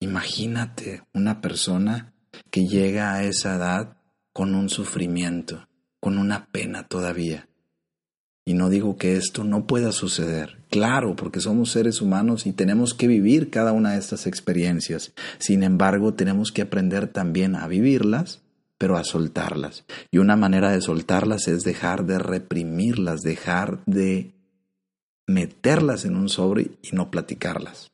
Imagínate 0.00 1.04
una 1.14 1.40
persona 1.40 2.12
que 2.50 2.66
llega 2.66 3.14
a 3.14 3.24
esa 3.24 3.56
edad 3.56 3.96
con 4.32 4.54
un 4.54 4.68
sufrimiento, 4.68 5.68
con 6.00 6.18
una 6.18 6.46
pena 6.46 6.86
todavía. 6.88 7.48
Y 8.44 8.54
no 8.54 8.70
digo 8.70 8.96
que 8.96 9.16
esto 9.16 9.44
no 9.44 9.66
pueda 9.66 9.92
suceder, 9.92 10.58
claro, 10.68 11.14
porque 11.14 11.40
somos 11.40 11.70
seres 11.70 12.00
humanos 12.00 12.46
y 12.46 12.52
tenemos 12.52 12.92
que 12.92 13.06
vivir 13.06 13.50
cada 13.50 13.72
una 13.72 13.92
de 13.92 13.98
estas 13.98 14.26
experiencias. 14.26 15.12
Sin 15.38 15.62
embargo, 15.62 16.14
tenemos 16.14 16.50
que 16.50 16.62
aprender 16.62 17.06
también 17.06 17.54
a 17.54 17.68
vivirlas, 17.68 18.40
pero 18.78 18.96
a 18.96 19.04
soltarlas. 19.04 19.84
Y 20.10 20.18
una 20.18 20.34
manera 20.34 20.72
de 20.72 20.80
soltarlas 20.80 21.46
es 21.46 21.62
dejar 21.62 22.04
de 22.04 22.18
reprimirlas, 22.18 23.20
dejar 23.20 23.78
de 23.86 24.32
meterlas 25.28 26.04
en 26.04 26.16
un 26.16 26.28
sobre 26.28 26.72
y 26.82 26.96
no 26.96 27.12
platicarlas. 27.12 27.92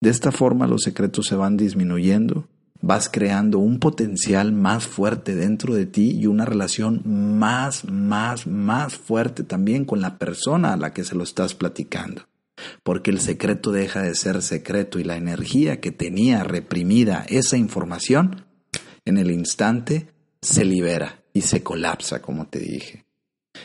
De 0.00 0.10
esta 0.10 0.32
forma 0.32 0.66
los 0.66 0.82
secretos 0.82 1.26
se 1.26 1.36
van 1.36 1.56
disminuyendo 1.56 2.48
vas 2.82 3.08
creando 3.08 3.58
un 3.58 3.78
potencial 3.78 4.52
más 4.52 4.86
fuerte 4.86 5.34
dentro 5.34 5.74
de 5.74 5.86
ti 5.86 6.18
y 6.18 6.26
una 6.26 6.44
relación 6.44 7.00
más, 7.38 7.84
más, 7.84 8.46
más 8.46 8.96
fuerte 8.96 9.44
también 9.44 9.84
con 9.84 10.00
la 10.00 10.18
persona 10.18 10.72
a 10.72 10.76
la 10.76 10.92
que 10.92 11.04
se 11.04 11.14
lo 11.14 11.22
estás 11.22 11.54
platicando. 11.54 12.28
Porque 12.82 13.10
el 13.10 13.20
secreto 13.20 13.72
deja 13.72 14.02
de 14.02 14.14
ser 14.14 14.42
secreto 14.42 14.98
y 14.98 15.04
la 15.04 15.16
energía 15.16 15.80
que 15.80 15.92
tenía 15.92 16.44
reprimida 16.44 17.24
esa 17.28 17.56
información, 17.56 18.44
en 19.04 19.16
el 19.16 19.30
instante 19.30 20.08
se 20.42 20.64
libera 20.64 21.22
y 21.32 21.42
se 21.42 21.62
colapsa, 21.62 22.20
como 22.20 22.48
te 22.48 22.58
dije. 22.58 23.06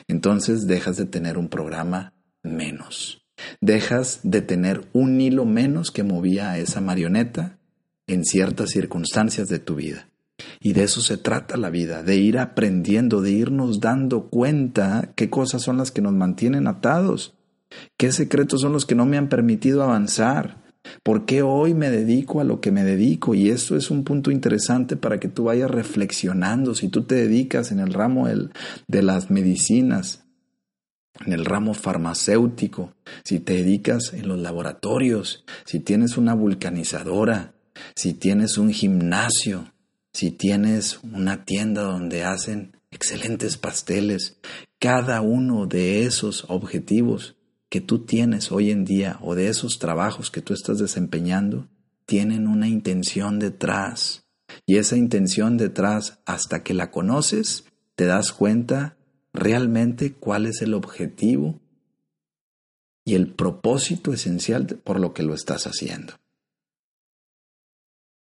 Entonces 0.07 0.67
dejas 0.67 0.95
de 0.95 1.05
tener 1.05 1.37
un 1.37 1.49
programa 1.49 2.13
menos. 2.43 3.25
Dejas 3.61 4.19
de 4.23 4.41
tener 4.41 4.87
un 4.93 5.19
hilo 5.19 5.45
menos 5.45 5.91
que 5.91 6.03
movía 6.03 6.51
a 6.51 6.59
esa 6.59 6.81
marioneta 6.81 7.57
en 8.07 8.23
ciertas 8.23 8.71
circunstancias 8.71 9.47
de 9.49 9.59
tu 9.59 9.75
vida. 9.75 10.09
Y 10.59 10.73
de 10.73 10.83
eso 10.83 11.01
se 11.01 11.17
trata 11.17 11.57
la 11.57 11.69
vida, 11.69 12.03
de 12.03 12.17
ir 12.17 12.37
aprendiendo, 12.37 13.21
de 13.21 13.31
irnos 13.31 13.79
dando 13.79 14.29
cuenta 14.29 15.11
qué 15.15 15.29
cosas 15.29 15.63
son 15.63 15.77
las 15.77 15.91
que 15.91 16.01
nos 16.01 16.13
mantienen 16.13 16.67
atados, 16.67 17.35
qué 17.97 18.11
secretos 18.11 18.61
son 18.61 18.73
los 18.73 18.85
que 18.85 18.95
no 18.95 19.05
me 19.05 19.17
han 19.17 19.29
permitido 19.29 19.83
avanzar, 19.83 20.67
por 21.03 21.25
qué 21.25 21.41
hoy 21.41 21.73
me 21.73 21.89
dedico 21.89 22.39
a 22.39 22.43
lo 22.43 22.61
que 22.61 22.71
me 22.71 22.83
dedico. 22.83 23.35
Y 23.35 23.49
eso 23.49 23.75
es 23.75 23.91
un 23.91 24.03
punto 24.03 24.31
interesante 24.31 24.95
para 24.95 25.19
que 25.19 25.27
tú 25.27 25.45
vayas 25.45 25.69
reflexionando. 25.69 26.75
Si 26.75 26.89
tú 26.89 27.03
te 27.03 27.15
dedicas 27.15 27.71
en 27.71 27.79
el 27.79 27.93
ramo 27.93 28.27
de 28.87 29.01
las 29.01 29.29
medicinas, 29.29 30.25
en 31.25 31.33
el 31.33 31.45
ramo 31.45 31.73
farmacéutico, 31.73 32.93
si 33.23 33.39
te 33.39 33.53
dedicas 33.53 34.13
en 34.13 34.27
los 34.27 34.39
laboratorios, 34.39 35.43
si 35.65 35.79
tienes 35.79 36.17
una 36.17 36.33
vulcanizadora, 36.35 37.53
si 37.95 38.13
tienes 38.13 38.57
un 38.57 38.71
gimnasio, 38.71 39.73
si 40.13 40.31
tienes 40.31 40.99
una 41.03 41.45
tienda 41.45 41.83
donde 41.83 42.23
hacen 42.23 42.77
excelentes 42.91 43.57
pasteles, 43.57 44.37
cada 44.79 45.21
uno 45.21 45.65
de 45.65 46.03
esos 46.03 46.45
objetivos 46.47 47.35
que 47.69 47.81
tú 47.81 47.99
tienes 48.05 48.51
hoy 48.51 48.71
en 48.71 48.85
día 48.85 49.19
o 49.21 49.35
de 49.35 49.49
esos 49.49 49.79
trabajos 49.79 50.31
que 50.31 50.41
tú 50.41 50.53
estás 50.53 50.79
desempeñando, 50.79 51.67
tienen 52.05 52.47
una 52.47 52.67
intención 52.67 53.39
detrás. 53.39 54.23
Y 54.65 54.77
esa 54.77 54.95
intención 54.95 55.57
detrás, 55.57 56.19
hasta 56.25 56.63
que 56.63 56.73
la 56.73 56.89
conoces, 56.89 57.65
te 57.95 58.05
das 58.05 58.31
cuenta 58.31 58.97
realmente 59.33 60.13
cuál 60.13 60.45
es 60.45 60.61
el 60.61 60.73
objetivo 60.73 61.59
y 63.05 63.15
el 63.15 63.27
propósito 63.27 64.13
esencial 64.13 64.65
por 64.83 64.99
lo 64.99 65.13
que 65.13 65.23
lo 65.23 65.33
estás 65.33 65.65
haciendo. 65.67 66.13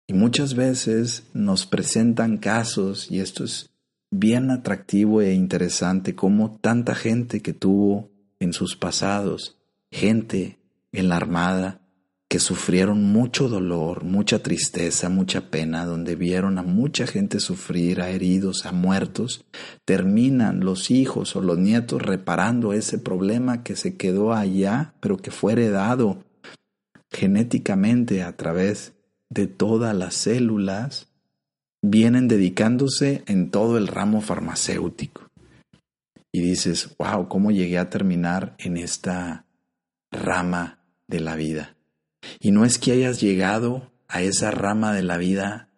Y 0.07 0.13
muchas 0.13 0.55
veces 0.55 1.23
nos 1.33 1.65
presentan 1.65 2.37
casos, 2.37 3.11
y 3.11 3.19
esto 3.19 3.43
es 3.43 3.69
bien 4.09 4.51
atractivo 4.51 5.21
e 5.21 5.33
interesante, 5.33 6.15
como 6.15 6.57
tanta 6.61 6.95
gente 6.95 7.41
que 7.41 7.51
tuvo 7.51 8.09
en 8.39 8.53
sus 8.53 8.77
pasados, 8.77 9.57
gente 9.91 10.59
en 10.93 11.09
la 11.09 11.17
armada, 11.17 11.81
que 12.29 12.39
sufrieron 12.39 13.03
mucho 13.03 13.47
dolor, 13.47 14.03
mucha 14.03 14.39
tristeza, 14.39 15.09
mucha 15.09 15.49
pena, 15.49 15.85
donde 15.85 16.15
vieron 16.15 16.57
a 16.57 16.63
mucha 16.63 17.07
gente 17.07 17.39
sufrir, 17.39 18.01
a 18.01 18.09
heridos, 18.09 18.65
a 18.65 18.71
muertos, 18.73 19.45
terminan 19.85 20.61
los 20.61 20.91
hijos 20.91 21.35
o 21.35 21.41
los 21.41 21.57
nietos 21.57 22.01
reparando 22.01 22.73
ese 22.73 22.97
problema 22.97 23.63
que 23.63 23.75
se 23.75 23.95
quedó 23.95 24.33
allá, 24.33 24.93
pero 24.99 25.17
que 25.17 25.31
fue 25.31 25.53
heredado 25.53 26.23
genéticamente 27.09 28.23
a 28.23 28.35
través 28.35 28.93
de 29.29 29.47
todas 29.47 29.95
las 29.95 30.15
células 30.15 31.07
vienen 31.81 32.27
dedicándose 32.27 33.23
en 33.27 33.51
todo 33.51 33.77
el 33.77 33.87
ramo 33.87 34.21
farmacéutico. 34.21 35.27
Y 36.31 36.41
dices, 36.41 36.95
wow, 36.97 37.27
¿cómo 37.27 37.51
llegué 37.51 37.77
a 37.77 37.89
terminar 37.89 38.55
en 38.59 38.77
esta 38.77 39.47
rama 40.11 40.79
de 41.07 41.19
la 41.19 41.35
vida. 41.35 41.75
Y 42.39 42.51
no 42.51 42.65
es 42.65 42.77
que 42.77 42.91
hayas 42.91 43.21
llegado 43.21 43.91
a 44.07 44.21
esa 44.21 44.51
rama 44.51 44.93
de 44.93 45.03
la 45.03 45.17
vida 45.17 45.69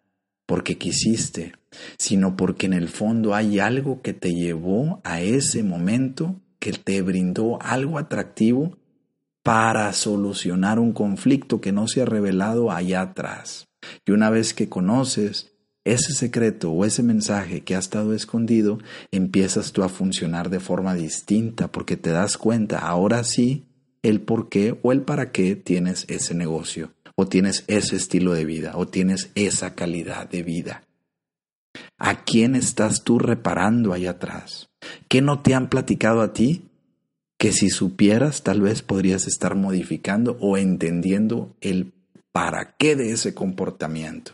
porque 0.46 0.78
quisiste, 0.78 1.54
sino 1.98 2.36
porque 2.36 2.66
en 2.66 2.74
el 2.74 2.88
fondo 2.88 3.36
hay 3.36 3.60
algo 3.60 4.02
que 4.02 4.14
te 4.14 4.34
llevó 4.34 5.02
a 5.04 5.22
ese 5.22 5.64
momento, 5.64 6.42
que 6.60 6.72
te 6.72 7.02
brindó 7.02 7.62
algo 7.62 8.00
atractivo 8.00 8.78
para 9.50 9.94
solucionar 9.94 10.78
un 10.78 10.94
conflicto 10.94 11.60
que 11.60 11.72
no 11.72 11.88
se 11.88 12.04
ha 12.04 12.06
revelado 12.06 12.70
allá 12.70 13.02
atrás. 13.02 13.68
Y 14.06 14.12
una 14.12 14.30
vez 14.30 14.54
que 14.54 14.70
conoces 14.70 15.56
ese 15.84 16.14
secreto 16.14 16.70
o 16.70 16.86
ese 16.86 17.02
mensaje 17.02 17.62
que 17.62 17.76
ha 17.76 17.80
estado 17.80 18.14
escondido, 18.14 18.78
empiezas 19.12 19.72
tú 19.72 19.82
a 19.82 19.90
funcionar 19.90 20.52
de 20.52 20.60
forma 20.60 20.94
distinta 20.94 21.68
porque 21.72 21.98
te 21.98 22.12
das 22.12 22.38
cuenta, 22.38 22.78
ahora 22.78 23.24
sí, 23.24 23.66
el 24.04 24.22
por 24.22 24.50
qué 24.50 24.78
o 24.84 24.92
el 24.92 25.02
para 25.02 25.32
qué 25.32 25.56
tienes 25.56 26.06
ese 26.10 26.36
negocio, 26.36 26.94
o 27.16 27.26
tienes 27.26 27.64
ese 27.66 27.96
estilo 27.96 28.34
de 28.34 28.46
vida, 28.46 28.74
o 28.76 28.88
tienes 28.88 29.32
esa 29.34 29.74
calidad 29.74 30.30
de 30.30 30.44
vida. 30.44 30.84
¿A 31.98 32.24
quién 32.24 32.54
estás 32.54 33.04
tú 33.04 33.18
reparando 33.18 33.94
ahí 33.94 34.06
atrás? 34.06 34.70
¿Qué 35.08 35.24
no 35.24 35.42
te 35.42 35.56
han 35.56 35.70
platicado 35.70 36.22
a 36.22 36.34
ti? 36.34 36.69
Que 37.40 37.52
si 37.52 37.72
supieras 37.72 38.44
tal 38.44 38.62
vez 38.62 38.84
podrías 38.84 39.26
estar 39.26 39.56
modificando 39.56 40.38
o 40.40 40.58
entendiendo 40.58 41.56
el 41.62 41.94
para 42.32 42.76
qué 42.78 42.96
de 42.96 43.12
ese 43.12 43.34
comportamiento 43.34 44.34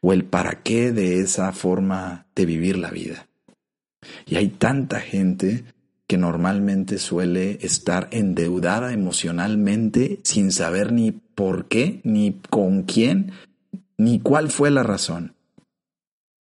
o 0.00 0.12
el 0.12 0.24
para 0.24 0.62
qué 0.62 0.92
de 0.92 1.20
esa 1.20 1.52
forma 1.52 2.26
de 2.34 2.46
vivir 2.46 2.78
la 2.78 2.90
vida. 2.90 3.28
Y 4.24 4.36
hay 4.36 4.48
tanta 4.48 5.00
gente 5.00 5.64
que 6.06 6.16
normalmente 6.16 6.98
suele 6.98 7.58
estar 7.62 8.08
endeudada 8.12 8.92
emocionalmente 8.92 10.20
sin 10.22 10.52
saber 10.52 10.92
ni 10.92 11.10
por 11.10 11.66
qué, 11.66 12.00
ni 12.04 12.40
con 12.48 12.84
quién, 12.84 13.32
ni 13.98 14.20
cuál 14.20 14.50
fue 14.50 14.70
la 14.70 14.82
razón. 14.82 15.34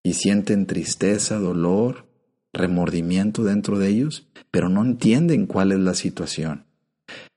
Y 0.03 0.15
sienten 0.15 0.67
tristeza, 0.67 1.39
dolor, 1.39 2.07
remordimiento 2.55 3.45
dentro 3.45 3.79
de 3.79 3.89
ellos, 3.89 4.27
pero 4.51 4.69
no 4.69 4.83
entienden 4.83 5.47
cuál 5.47 5.73
es 5.73 5.81
la 5.81 5.95
situación. 5.95 6.65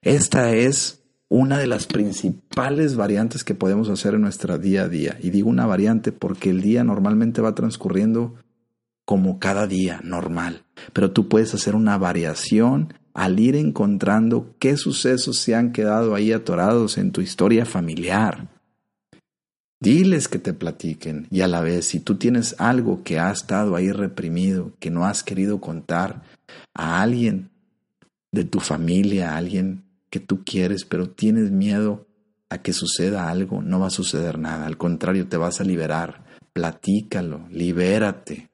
Esta 0.02 0.54
es 0.54 1.04
una 1.30 1.58
de 1.58 1.68
las 1.68 1.88
principales 1.88 2.96
variantes 2.96 3.44
que 3.44 3.56
podemos 3.56 3.90
hacer 3.90 4.14
en 4.14 4.22
nuestra 4.22 4.58
día 4.58 4.84
a 4.84 4.90
día. 4.90 5.18
Y 5.22 5.30
digo 5.32 5.50
una 5.50 5.66
variante 5.66 6.12
porque 6.12 6.50
el 6.50 6.62
día 6.62 6.84
normalmente 6.84 7.42
va 7.42 7.56
transcurriendo 7.56 8.36
como 9.06 9.40
cada 9.40 9.68
día 9.68 10.02
normal, 10.04 10.64
pero 10.92 11.12
tú 11.12 11.30
puedes 11.30 11.54
hacer 11.54 11.76
una 11.76 11.98
variación 11.98 12.94
al 13.14 13.40
ir 13.40 13.56
encontrando 13.56 14.54
qué 14.60 14.78
sucesos 14.78 15.38
se 15.40 15.56
han 15.56 15.72
quedado 15.72 16.14
ahí 16.14 16.34
atorados 16.34 16.98
en 16.98 17.12
tu 17.12 17.22
historia 17.22 17.66
familiar. 17.66 18.57
Diles 19.80 20.28
que 20.28 20.40
te 20.40 20.54
platiquen 20.54 21.28
y 21.30 21.42
a 21.42 21.48
la 21.48 21.62
vez 21.62 21.86
si 21.86 22.00
tú 22.00 22.16
tienes 22.16 22.56
algo 22.58 23.04
que 23.04 23.20
ha 23.20 23.32
estado 23.32 23.76
ahí 23.76 23.92
reprimido, 23.92 24.72
que 24.80 24.90
no 24.90 25.06
has 25.06 25.24
querido 25.24 25.62
contar 25.62 26.24
a 26.74 27.02
alguien 27.02 27.52
de 28.32 28.44
tu 28.44 28.60
familia, 28.60 29.32
a 29.32 29.38
alguien 29.38 29.84
que 30.10 30.20
tú 30.20 30.44
quieres, 30.44 30.84
pero 30.84 31.10
tienes 31.10 31.52
miedo 31.52 32.08
a 32.50 32.58
que 32.60 32.74
suceda 32.74 33.30
algo, 33.30 33.62
no 33.62 33.80
va 33.80 33.88
a 33.88 33.92
suceder 33.92 34.40
nada. 34.40 34.66
Al 34.66 34.78
contrario, 34.78 35.28
te 35.28 35.38
vas 35.38 35.62
a 35.62 35.64
liberar. 35.64 36.26
Platícalo, 36.54 37.48
libérate. 37.52 38.50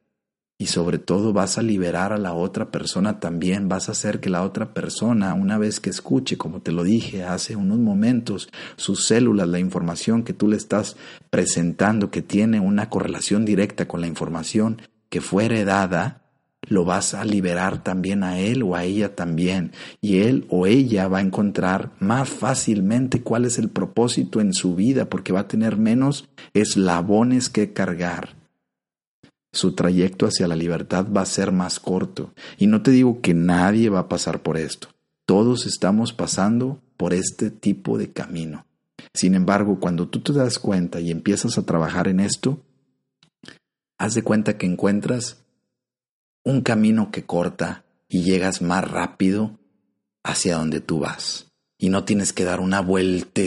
Y 0.59 0.67
sobre 0.67 0.97
todo 0.97 1.33
vas 1.33 1.57
a 1.57 1.61
liberar 1.61 2.13
a 2.13 2.17
la 2.17 2.33
otra 2.33 2.71
persona 2.71 3.19
también. 3.19 3.67
Vas 3.67 3.89
a 3.89 3.93
hacer 3.93 4.19
que 4.19 4.29
la 4.29 4.43
otra 4.43 4.73
persona, 4.73 5.33
una 5.33 5.57
vez 5.57 5.79
que 5.79 5.89
escuche, 5.89 6.37
como 6.37 6.61
te 6.61 6.71
lo 6.71 6.83
dije 6.83 7.23
hace 7.23 7.55
unos 7.55 7.79
momentos, 7.79 8.49
sus 8.75 9.05
células, 9.05 9.47
la 9.47 9.59
información 9.59 10.23
que 10.23 10.33
tú 10.33 10.47
le 10.47 10.57
estás 10.57 10.95
presentando, 11.29 12.11
que 12.11 12.21
tiene 12.21 12.59
una 12.59 12.89
correlación 12.89 13.45
directa 13.45 13.87
con 13.87 14.01
la 14.01 14.07
información 14.07 14.81
que 15.09 15.21
fue 15.21 15.45
heredada, 15.45 16.23
lo 16.67 16.85
vas 16.85 17.13
a 17.13 17.25
liberar 17.25 17.83
también 17.83 18.23
a 18.23 18.39
él 18.39 18.63
o 18.63 18.75
a 18.75 18.83
ella 18.83 19.15
también. 19.15 19.71
Y 20.01 20.19
él 20.19 20.45
o 20.49 20.65
ella 20.67 21.07
va 21.07 21.19
a 21.19 21.21
encontrar 21.21 21.91
más 21.99 22.29
fácilmente 22.29 23.21
cuál 23.21 23.45
es 23.45 23.57
el 23.57 23.69
propósito 23.69 24.41
en 24.41 24.53
su 24.53 24.75
vida 24.75 25.09
porque 25.09 25.33
va 25.33 25.41
a 25.41 25.47
tener 25.47 25.77
menos 25.77 26.29
eslabones 26.53 27.49
que 27.49 27.73
cargar. 27.73 28.42
Su 29.53 29.73
trayecto 29.73 30.25
hacia 30.25 30.47
la 30.47 30.55
libertad 30.55 31.05
va 31.15 31.21
a 31.21 31.27
ser 31.27 31.51
más 31.51 31.79
corto. 31.79 32.33
Y 32.57 32.67
no 32.67 32.81
te 32.81 32.91
digo 32.91 33.21
que 33.21 33.33
nadie 33.33 33.89
va 33.89 33.99
a 33.99 34.09
pasar 34.09 34.41
por 34.41 34.57
esto. 34.57 34.89
Todos 35.25 35.65
estamos 35.67 36.11
pasando 36.11 36.81
por 36.97 37.13
este 37.13 37.51
tipo 37.51 37.97
de 37.97 38.11
camino. 38.11 38.65
Sin 39.13 39.35
embargo, 39.35 39.79
cuando 39.79 40.09
tú 40.09 40.21
te 40.21 40.33
das 40.33 40.57
cuenta 40.57 40.99
y 40.99 41.11
empiezas 41.11 41.57
a 41.57 41.65
trabajar 41.65 42.07
en 42.07 42.19
esto, 42.19 42.61
haz 43.99 44.15
de 44.15 44.23
cuenta 44.23 44.57
que 44.57 44.65
encuentras 44.65 45.45
un 46.43 46.61
camino 46.61 47.11
que 47.11 47.23
corta 47.23 47.85
y 48.09 48.23
llegas 48.23 48.61
más 48.61 48.89
rápido 48.89 49.59
hacia 50.23 50.57
donde 50.57 50.81
tú 50.81 50.99
vas. 50.99 51.51
Y 51.77 51.89
no 51.89 52.05
tienes 52.05 52.33
que 52.33 52.43
dar 52.43 52.59
una 52.59 52.81
vuelta 52.81 53.39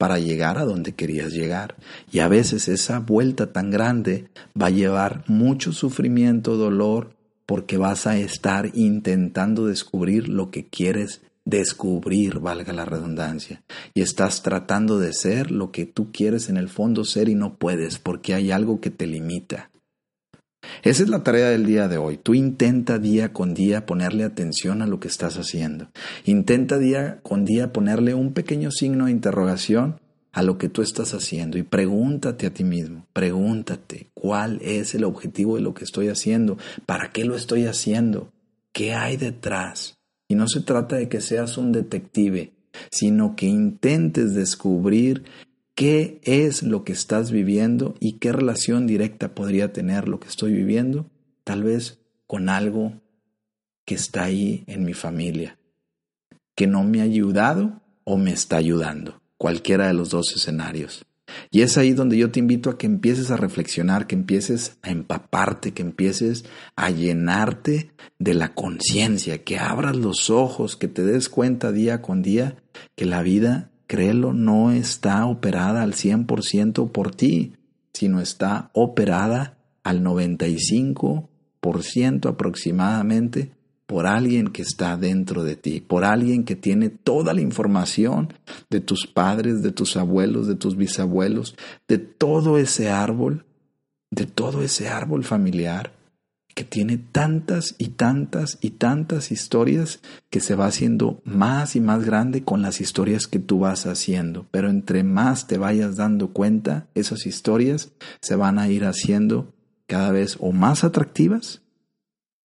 para 0.00 0.18
llegar 0.18 0.56
a 0.56 0.64
donde 0.64 0.94
querías 0.94 1.34
llegar. 1.34 1.76
Y 2.10 2.20
a 2.20 2.28
veces 2.28 2.68
esa 2.68 3.00
vuelta 3.00 3.52
tan 3.52 3.70
grande 3.70 4.30
va 4.58 4.68
a 4.68 4.70
llevar 4.70 5.24
mucho 5.26 5.72
sufrimiento, 5.72 6.56
dolor, 6.56 7.14
porque 7.44 7.76
vas 7.76 8.06
a 8.06 8.16
estar 8.16 8.70
intentando 8.72 9.66
descubrir 9.66 10.30
lo 10.30 10.50
que 10.50 10.64
quieres 10.64 11.20
descubrir, 11.44 12.38
valga 12.38 12.72
la 12.72 12.86
redundancia. 12.86 13.62
Y 13.92 14.00
estás 14.00 14.42
tratando 14.42 14.98
de 14.98 15.12
ser 15.12 15.50
lo 15.50 15.70
que 15.70 15.84
tú 15.84 16.10
quieres 16.12 16.48
en 16.48 16.56
el 16.56 16.70
fondo 16.70 17.04
ser 17.04 17.28
y 17.28 17.34
no 17.34 17.56
puedes 17.56 17.98
porque 17.98 18.32
hay 18.32 18.52
algo 18.52 18.80
que 18.80 18.88
te 18.88 19.06
limita. 19.06 19.70
Esa 20.82 21.02
es 21.02 21.08
la 21.08 21.22
tarea 21.22 21.50
del 21.50 21.66
día 21.66 21.88
de 21.88 21.98
hoy. 21.98 22.16
Tú 22.16 22.34
intenta 22.34 22.98
día 22.98 23.32
con 23.32 23.54
día 23.54 23.86
ponerle 23.86 24.24
atención 24.24 24.82
a 24.82 24.86
lo 24.86 25.00
que 25.00 25.08
estás 25.08 25.36
haciendo. 25.36 25.90
Intenta 26.24 26.78
día 26.78 27.20
con 27.22 27.44
día 27.44 27.72
ponerle 27.72 28.14
un 28.14 28.32
pequeño 28.32 28.70
signo 28.70 29.06
de 29.06 29.12
interrogación 29.12 30.00
a 30.32 30.42
lo 30.42 30.58
que 30.58 30.68
tú 30.68 30.82
estás 30.82 31.12
haciendo 31.12 31.58
y 31.58 31.62
pregúntate 31.62 32.46
a 32.46 32.54
ti 32.54 32.64
mismo, 32.64 33.06
pregúntate 33.12 34.10
cuál 34.14 34.60
es 34.62 34.94
el 34.94 35.04
objetivo 35.04 35.56
de 35.56 35.62
lo 35.62 35.74
que 35.74 35.84
estoy 35.84 36.08
haciendo, 36.08 36.56
para 36.86 37.10
qué 37.10 37.24
lo 37.24 37.34
estoy 37.34 37.66
haciendo, 37.66 38.32
qué 38.72 38.94
hay 38.94 39.16
detrás. 39.16 39.98
Y 40.28 40.36
no 40.36 40.46
se 40.46 40.60
trata 40.60 40.96
de 40.96 41.08
que 41.08 41.20
seas 41.20 41.58
un 41.58 41.72
detective, 41.72 42.52
sino 42.92 43.34
que 43.34 43.46
intentes 43.46 44.34
descubrir 44.34 45.24
qué 45.80 46.20
es 46.24 46.62
lo 46.62 46.84
que 46.84 46.92
estás 46.92 47.30
viviendo 47.30 47.94
y 48.00 48.18
qué 48.18 48.32
relación 48.32 48.86
directa 48.86 49.34
podría 49.34 49.72
tener 49.72 50.08
lo 50.08 50.20
que 50.20 50.28
estoy 50.28 50.52
viviendo, 50.52 51.08
tal 51.42 51.62
vez 51.62 52.00
con 52.26 52.50
algo 52.50 53.00
que 53.86 53.94
está 53.94 54.24
ahí 54.24 54.62
en 54.66 54.84
mi 54.84 54.92
familia, 54.92 55.56
que 56.54 56.66
no 56.66 56.84
me 56.84 57.00
ha 57.00 57.04
ayudado 57.04 57.80
o 58.04 58.18
me 58.18 58.30
está 58.30 58.58
ayudando, 58.58 59.22
cualquiera 59.38 59.86
de 59.86 59.94
los 59.94 60.10
dos 60.10 60.36
escenarios. 60.36 61.06
Y 61.50 61.62
es 61.62 61.78
ahí 61.78 61.94
donde 61.94 62.18
yo 62.18 62.30
te 62.30 62.40
invito 62.40 62.68
a 62.68 62.76
que 62.76 62.84
empieces 62.84 63.30
a 63.30 63.38
reflexionar, 63.38 64.06
que 64.06 64.16
empieces 64.16 64.76
a 64.82 64.90
empaparte, 64.90 65.72
que 65.72 65.80
empieces 65.80 66.44
a 66.76 66.90
llenarte 66.90 67.92
de 68.18 68.34
la 68.34 68.52
conciencia, 68.52 69.44
que 69.44 69.58
abras 69.58 69.96
los 69.96 70.28
ojos, 70.28 70.76
que 70.76 70.88
te 70.88 71.04
des 71.04 71.30
cuenta 71.30 71.72
día 71.72 72.02
con 72.02 72.20
día 72.20 72.56
que 72.96 73.06
la 73.06 73.22
vida 73.22 73.70
créelo, 73.90 74.32
no 74.32 74.70
está 74.70 75.26
operada 75.26 75.82
al 75.82 75.94
100% 75.94 76.92
por 76.92 77.12
ti, 77.12 77.54
sino 77.92 78.20
está 78.20 78.70
operada 78.72 79.58
al 79.82 80.04
95% 80.04 82.28
aproximadamente 82.28 83.50
por 83.86 84.06
alguien 84.06 84.46
que 84.46 84.62
está 84.62 84.96
dentro 84.96 85.42
de 85.42 85.56
ti, 85.56 85.80
por 85.80 86.04
alguien 86.04 86.44
que 86.44 86.54
tiene 86.54 86.88
toda 86.88 87.34
la 87.34 87.40
información 87.40 88.32
de 88.70 88.80
tus 88.80 89.08
padres, 89.08 89.60
de 89.60 89.72
tus 89.72 89.96
abuelos, 89.96 90.46
de 90.46 90.54
tus 90.54 90.76
bisabuelos, 90.76 91.56
de 91.88 91.98
todo 91.98 92.58
ese 92.58 92.90
árbol, 92.90 93.44
de 94.12 94.26
todo 94.26 94.62
ese 94.62 94.88
árbol 94.88 95.24
familiar 95.24 95.99
que 96.54 96.64
tiene 96.64 96.98
tantas 96.98 97.74
y 97.78 97.88
tantas 97.88 98.58
y 98.60 98.70
tantas 98.70 99.30
historias 99.30 100.00
que 100.30 100.40
se 100.40 100.54
va 100.54 100.66
haciendo 100.66 101.22
más 101.24 101.76
y 101.76 101.80
más 101.80 102.04
grande 102.04 102.44
con 102.44 102.62
las 102.62 102.80
historias 102.80 103.26
que 103.26 103.38
tú 103.38 103.60
vas 103.60 103.86
haciendo. 103.86 104.46
Pero 104.50 104.68
entre 104.68 105.04
más 105.04 105.46
te 105.46 105.58
vayas 105.58 105.96
dando 105.96 106.32
cuenta, 106.32 106.88
esas 106.94 107.26
historias 107.26 107.92
se 108.20 108.36
van 108.36 108.58
a 108.58 108.68
ir 108.68 108.84
haciendo 108.84 109.54
cada 109.86 110.10
vez 110.10 110.36
o 110.40 110.52
más 110.52 110.84
atractivas 110.84 111.62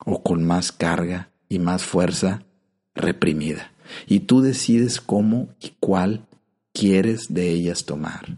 o 0.05 0.23
con 0.23 0.43
más 0.43 0.71
carga 0.71 1.31
y 1.49 1.59
más 1.59 1.83
fuerza 1.83 2.43
reprimida. 2.93 3.71
Y 4.07 4.21
tú 4.21 4.41
decides 4.41 4.99
cómo 5.01 5.49
y 5.61 5.73
cuál 5.79 6.27
quieres 6.73 7.33
de 7.33 7.49
ellas 7.49 7.85
tomar. 7.85 8.37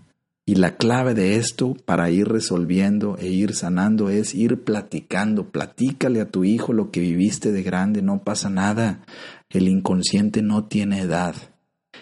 Y 0.49 0.55
la 0.55 0.77
clave 0.77 1.13
de 1.13 1.35
esto 1.35 1.75
para 1.83 2.09
ir 2.09 2.29
resolviendo 2.29 3.17
e 3.19 3.27
ir 3.27 3.53
sanando 3.53 4.09
es 4.09 4.33
ir 4.33 4.63
platicando. 4.63 5.49
Platícale 5.49 6.21
a 6.21 6.31
tu 6.31 6.45
hijo 6.45 6.71
lo 6.71 6.89
que 6.89 7.01
viviste 7.01 7.51
de 7.51 7.63
grande, 7.63 8.01
no 8.01 8.23
pasa 8.23 8.49
nada. 8.49 9.03
El 9.49 9.67
inconsciente 9.67 10.41
no 10.41 10.63
tiene 10.63 11.01
edad. 11.01 11.35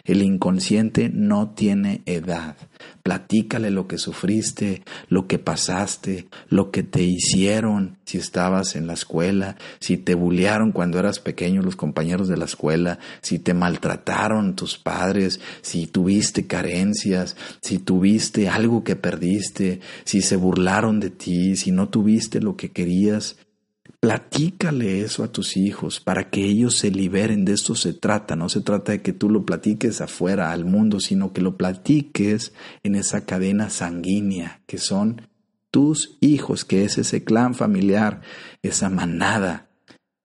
El 0.06 0.22
inconsciente 0.22 1.10
no 1.12 1.50
tiene 1.50 2.02
edad. 2.06 2.56
Platícale 3.02 3.72
lo 3.72 3.88
que 3.88 3.98
sufriste, 3.98 4.84
lo 5.10 5.28
que 5.28 5.40
pasaste, 5.40 6.28
lo 6.48 6.72
que 6.72 6.84
te 6.84 7.04
hicieron 7.04 7.98
si 8.06 8.20
estabas 8.20 8.76
en 8.76 8.86
la 8.88 8.94
escuela, 8.94 9.58
si 9.80 9.98
te 9.98 10.14
bullearon 10.14 10.72
cuando 10.72 11.00
eras 11.00 11.20
pequeño 11.20 11.62
los 11.62 11.76
compañeros 11.76 12.28
de 12.28 12.38
la 12.38 12.46
escuela, 12.46 13.00
si 13.22 13.40
te 13.40 13.54
maltrataron 13.54 14.56
tus 14.56 14.78
padres, 14.78 15.40
si 15.62 15.88
tuviste 15.88 16.46
carencias, 16.46 17.36
si 17.62 17.80
tuviste 17.80 18.48
algo 18.48 18.84
que 18.84 18.96
perdiste, 18.96 19.80
si 20.04 20.22
se 20.22 20.36
burlaron 20.36 21.00
de 21.00 21.10
ti, 21.10 21.56
si 21.56 21.72
no 21.72 21.90
tuviste 21.90 22.42
lo 22.42 22.56
que 22.56 22.72
querías. 22.72 23.38
Platícale 24.06 25.02
eso 25.02 25.24
a 25.24 25.32
tus 25.32 25.58
hijos 25.58 26.00
para 26.00 26.30
que 26.30 26.46
ellos 26.46 26.76
se 26.76 26.92
liberen. 26.92 27.44
De 27.44 27.54
esto 27.54 27.74
se 27.74 27.92
trata. 27.92 28.36
No 28.36 28.50
se 28.50 28.62
trata 28.62 28.92
de 28.92 29.02
que 29.02 29.14
tú 29.14 29.32
lo 29.32 29.48
platiques 29.48 30.00
afuera 30.00 30.52
al 30.52 30.64
mundo, 30.64 31.00
sino 31.00 31.34
que 31.34 31.42
lo 31.42 31.58
platiques 31.58 32.54
en 32.84 32.94
esa 32.94 33.26
cadena 33.26 33.72
sanguínea 33.72 34.62
que 34.68 34.78
son 34.78 35.24
tus 35.72 36.20
hijos, 36.22 36.66
que 36.66 36.84
es 36.84 37.00
ese 37.00 37.24
clan 37.24 37.56
familiar, 37.56 38.22
esa 38.62 38.92
manada, 38.92 39.70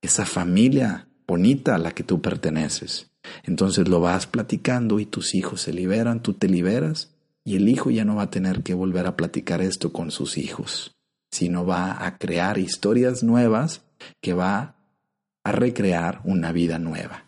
esa 0.02 0.26
familia 0.26 1.08
bonita 1.26 1.74
a 1.74 1.78
la 1.78 1.92
que 1.92 2.02
tú 2.02 2.20
perteneces. 2.20 3.10
Entonces 3.44 3.88
lo 3.88 4.00
vas 4.00 4.26
platicando 4.26 5.00
y 5.00 5.06
tus 5.06 5.34
hijos 5.34 5.62
se 5.62 5.72
liberan, 5.72 6.20
tú 6.20 6.34
te 6.34 6.48
liberas 6.48 7.14
y 7.46 7.56
el 7.56 7.66
hijo 7.66 7.90
ya 7.90 8.04
no 8.04 8.16
va 8.16 8.24
a 8.24 8.30
tener 8.30 8.62
que 8.62 8.74
volver 8.74 9.06
a 9.06 9.16
platicar 9.16 9.62
esto 9.62 9.90
con 9.90 10.10
sus 10.10 10.36
hijos 10.36 10.99
sino 11.30 11.64
va 11.64 12.04
a 12.04 12.18
crear 12.18 12.58
historias 12.58 13.22
nuevas 13.22 13.82
que 14.20 14.34
va 14.34 14.76
a 15.44 15.52
recrear 15.52 16.20
una 16.24 16.52
vida 16.52 16.78
nueva. 16.78 17.24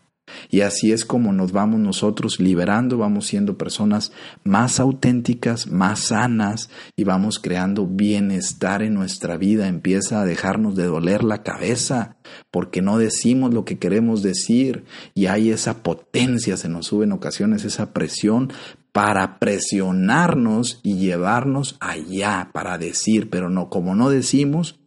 Y 0.49 0.61
así 0.61 0.91
es 0.91 1.05
como 1.05 1.33
nos 1.33 1.51
vamos 1.51 1.79
nosotros 1.79 2.39
liberando, 2.39 2.97
vamos 2.97 3.27
siendo 3.27 3.57
personas 3.57 4.11
más 4.43 4.79
auténticas, 4.79 5.67
más 5.67 6.07
sanas 6.07 6.69
y 6.95 7.03
vamos 7.03 7.39
creando 7.39 7.85
bienestar 7.85 8.83
en 8.83 8.93
nuestra 8.93 9.37
vida. 9.37 9.67
Empieza 9.67 10.21
a 10.21 10.25
dejarnos 10.25 10.75
de 10.75 10.85
doler 10.85 11.23
la 11.23 11.43
cabeza 11.43 12.17
porque 12.51 12.81
no 12.81 12.97
decimos 12.97 13.53
lo 13.53 13.65
que 13.65 13.77
queremos 13.77 14.23
decir 14.23 14.85
y 15.13 15.27
hay 15.27 15.49
esa 15.49 15.83
potencia, 15.83 16.57
se 16.57 16.69
nos 16.69 16.87
sube 16.87 17.05
en 17.05 17.11
ocasiones 17.11 17.65
esa 17.65 17.93
presión 17.93 18.51
para 18.93 19.39
presionarnos 19.39 20.79
y 20.83 20.97
llevarnos 20.97 21.77
allá 21.79 22.51
para 22.53 22.77
decir, 22.77 23.29
pero 23.29 23.49
no, 23.49 23.69
como 23.69 23.95
no 23.95 24.09
decimos, 24.09 24.79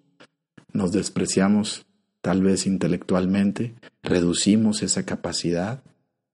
nos 0.73 0.93
despreciamos 0.93 1.87
tal 2.23 2.43
vez 2.43 2.67
intelectualmente, 2.67 3.75
reducimos 4.03 4.83
esa 4.83 5.05
capacidad 5.05 5.83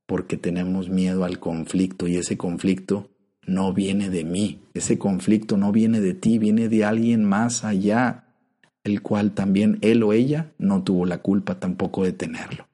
porque 0.07 0.37
tenemos 0.37 0.91
miedo 0.91 1.25
al 1.25 1.39
conflicto 1.39 2.07
y 2.07 2.17
ese 2.17 2.37
conflicto 2.37 3.11
no 3.47 3.73
viene 3.73 4.11
de 4.11 4.25
mí, 4.25 4.61
ese 4.75 4.99
conflicto 4.99 5.57
no 5.57 5.73
viene 5.73 6.01
de 6.01 6.13
ti, 6.13 6.39
viene 6.39 6.69
de 6.69 6.85
alguien 6.85 7.25
más 7.25 7.65
allá, 7.65 8.27
el 8.85 9.01
cual 9.01 9.33
también 9.33 9.79
él 9.81 10.03
o 10.03 10.13
ella 10.13 10.53
no 10.59 10.83
tuvo 10.83 11.07
la 11.07 11.19
culpa 11.19 11.59
tampoco 11.59 12.05
de 12.05 12.13
tenerlo 12.13 12.69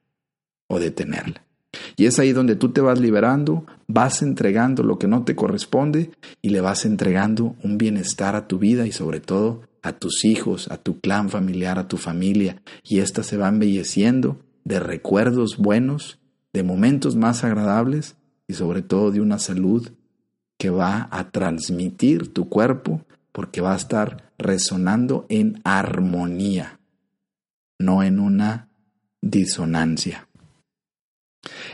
o 0.67 0.77
de 0.77 0.91
tenerla. 0.91 1.48
Y 1.95 2.05
es 2.05 2.17
ahí 2.19 2.31
donde 2.31 2.55
tú 2.55 2.69
te 2.69 2.81
vas 2.81 2.99
liberando, 2.99 3.65
vas 3.87 4.21
entregando 4.21 4.83
lo 4.83 4.97
que 4.97 5.07
no 5.07 5.23
te 5.23 5.35
corresponde 5.35 6.11
y 6.41 6.49
le 6.49 6.61
vas 6.61 6.85
entregando 6.85 7.55
un 7.63 7.77
bienestar 7.77 8.35
a 8.35 8.47
tu 8.47 8.57
vida 8.57 8.87
y 8.87 8.91
sobre 8.91 9.19
todo 9.19 9.61
a 9.81 9.93
tus 9.93 10.25
hijos, 10.25 10.69
a 10.69 10.77
tu 10.77 10.99
clan 10.99 11.29
familiar, 11.29 11.77
a 11.77 11.87
tu 11.87 11.97
familia. 11.97 12.61
Y 12.83 12.99
ésta 12.99 13.23
se 13.23 13.37
va 13.37 13.49
embelleciendo 13.49 14.39
de 14.63 14.79
recuerdos 14.79 15.57
buenos, 15.57 16.19
de 16.53 16.63
momentos 16.63 17.15
más 17.15 17.43
agradables 17.43 18.15
y 18.47 18.53
sobre 18.53 18.81
todo 18.81 19.11
de 19.11 19.21
una 19.21 19.39
salud 19.39 19.91
que 20.57 20.69
va 20.69 21.07
a 21.11 21.31
transmitir 21.31 22.33
tu 22.33 22.49
cuerpo 22.49 23.05
porque 23.31 23.61
va 23.61 23.73
a 23.73 23.77
estar 23.77 24.31
resonando 24.37 25.25
en 25.29 25.61
armonía, 25.63 26.79
no 27.77 28.03
en 28.03 28.19
una 28.19 28.69
disonancia. 29.21 30.28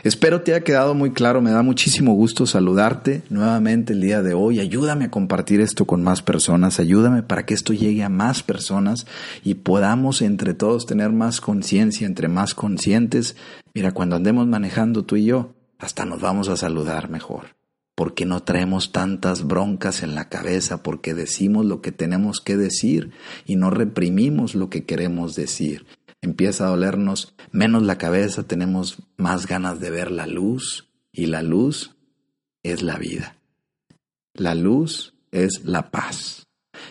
Espero 0.04 0.42
te 0.42 0.54
haya 0.54 0.62
quedado 0.62 0.94
muy 0.94 1.10
claro, 1.10 1.42
me 1.42 1.50
da 1.50 1.62
muchísimo 1.62 2.14
gusto 2.14 2.46
saludarte 2.46 3.22
nuevamente 3.28 3.92
el 3.92 4.00
día 4.00 4.22
de 4.22 4.34
hoy. 4.34 4.60
Ayúdame 4.60 5.06
a 5.06 5.10
compartir 5.10 5.60
esto 5.60 5.84
con 5.84 6.04
más 6.04 6.22
personas, 6.22 6.78
ayúdame 6.78 7.24
para 7.24 7.44
que 7.44 7.54
esto 7.54 7.72
llegue 7.72 8.04
a 8.04 8.08
más 8.08 8.44
personas 8.44 9.06
y 9.42 9.54
podamos 9.54 10.22
entre 10.22 10.54
todos 10.54 10.86
tener 10.86 11.10
más 11.10 11.40
conciencia, 11.40 12.06
entre 12.06 12.28
más 12.28 12.54
conscientes. 12.54 13.34
Mira, 13.74 13.90
cuando 13.90 14.14
andemos 14.14 14.46
manejando 14.46 15.04
tú 15.04 15.16
y 15.16 15.24
yo, 15.24 15.54
hasta 15.78 16.04
nos 16.04 16.20
vamos 16.20 16.48
a 16.48 16.56
saludar 16.56 17.10
mejor, 17.10 17.56
porque 17.96 18.26
no 18.26 18.44
traemos 18.44 18.92
tantas 18.92 19.44
broncas 19.44 20.04
en 20.04 20.14
la 20.14 20.28
cabeza, 20.28 20.84
porque 20.84 21.14
decimos 21.14 21.66
lo 21.66 21.80
que 21.80 21.90
tenemos 21.90 22.40
que 22.40 22.56
decir 22.56 23.10
y 23.44 23.56
no 23.56 23.70
reprimimos 23.70 24.54
lo 24.54 24.70
que 24.70 24.84
queremos 24.84 25.34
decir 25.34 25.84
empieza 26.26 26.66
a 26.66 26.70
dolernos 26.70 27.34
menos 27.52 27.82
la 27.82 27.98
cabeza, 27.98 28.42
tenemos 28.42 28.98
más 29.16 29.46
ganas 29.46 29.80
de 29.80 29.90
ver 29.90 30.10
la 30.10 30.26
luz 30.26 30.88
y 31.12 31.26
la 31.26 31.42
luz 31.42 31.96
es 32.62 32.82
la 32.82 32.98
vida. 32.98 33.36
La 34.34 34.54
luz 34.54 35.14
es 35.30 35.64
la 35.64 35.90
paz. 35.90 36.46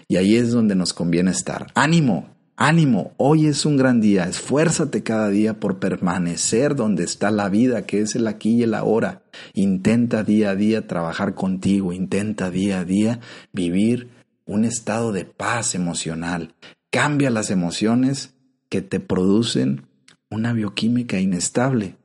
Y 0.08 0.18
ahí 0.18 0.36
es 0.36 0.52
donde 0.52 0.76
nos 0.76 0.94
conviene 0.94 1.32
estar. 1.32 1.68
Ánimo, 1.76 2.30
ánimo, 2.56 3.14
hoy 3.18 3.48
es 3.48 3.66
un 3.66 3.78
gran 3.78 4.02
día, 4.02 4.26
esfuérzate 4.26 5.04
cada 5.04 5.30
día 5.30 5.60
por 5.60 5.80
permanecer 5.80 6.76
donde 6.76 7.04
está 7.04 7.30
la 7.32 7.50
vida, 7.50 7.86
que 7.86 8.02
es 8.02 8.16
el 8.16 8.28
aquí 8.28 8.56
y 8.56 8.64
el 8.64 8.74
ahora. 8.74 9.24
Intenta 9.54 10.24
día 10.24 10.52
a 10.52 10.56
día 10.56 10.88
trabajar 10.88 11.36
contigo, 11.36 11.94
intenta 11.94 12.50
día 12.50 12.80
a 12.80 12.86
día 12.86 13.20
vivir 13.52 14.10
un 14.46 14.66
estado 14.66 15.12
de 15.12 15.26
paz 15.26 15.76
emocional. 15.76 16.56
Cambia 16.92 17.30
las 17.30 17.52
emociones 17.52 18.35
que 18.76 18.82
te 18.82 19.00
producen 19.00 19.84
una 20.30 20.52
bioquímica 20.52 21.22
inestable. 21.22 21.96